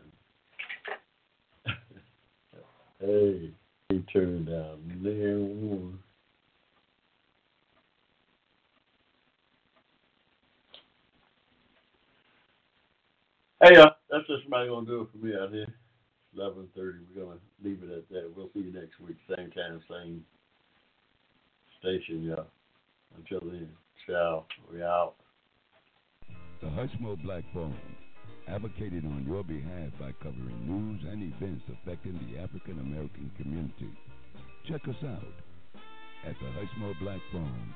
hey, 2.99 3.51
he 3.89 3.99
turned 4.13 4.47
down 4.47 4.80
man 5.01 5.69
one. 5.69 5.99
Hey, 13.62 13.76
uh, 13.76 13.89
that's 14.10 14.26
just 14.28 14.43
somebody 14.43 14.70
gonna 14.70 14.86
do 14.86 15.01
it 15.01 15.10
for 15.12 15.18
me 15.26 15.34
out 15.36 15.51
here 15.51 15.68
eleven 16.36 16.68
thirty. 16.76 16.99
We're 17.14 17.26
gonna 17.26 17.39
leave 17.64 17.84
it 17.84 17.91
at 17.91 18.10
that. 18.10 18.32
We'll 18.36 18.49
see 18.53 18.62
you 18.62 18.74
next 18.74 18.99
week, 18.99 19.18
same 19.28 19.51
time, 19.51 19.82
same 19.89 20.26
station, 21.80 22.24
y'all. 22.24 22.47
Until 23.18 23.41
then, 23.41 23.70
ciao. 24.07 24.45
We 24.72 24.82
out. 24.82 25.16
The 26.62 26.68
Hushmo 26.68 27.22
Black 27.24 27.43
Forum, 27.53 27.76
advocated 28.47 29.05
on 29.05 29.26
your 29.28 29.43
behalf 29.43 29.91
by 29.99 30.14
covering 30.24 30.66
news 30.66 31.03
and 31.10 31.22
events 31.34 31.64
affecting 31.70 32.18
the 32.32 32.39
African 32.39 32.80
American 32.80 33.30
community. 33.38 33.91
Check 34.68 34.88
us 34.88 35.03
out 35.03 35.34
at 36.26 36.36
the 36.39 36.45
Hushmo 36.45 36.97
Black 37.01 37.20
Forum, 37.32 37.74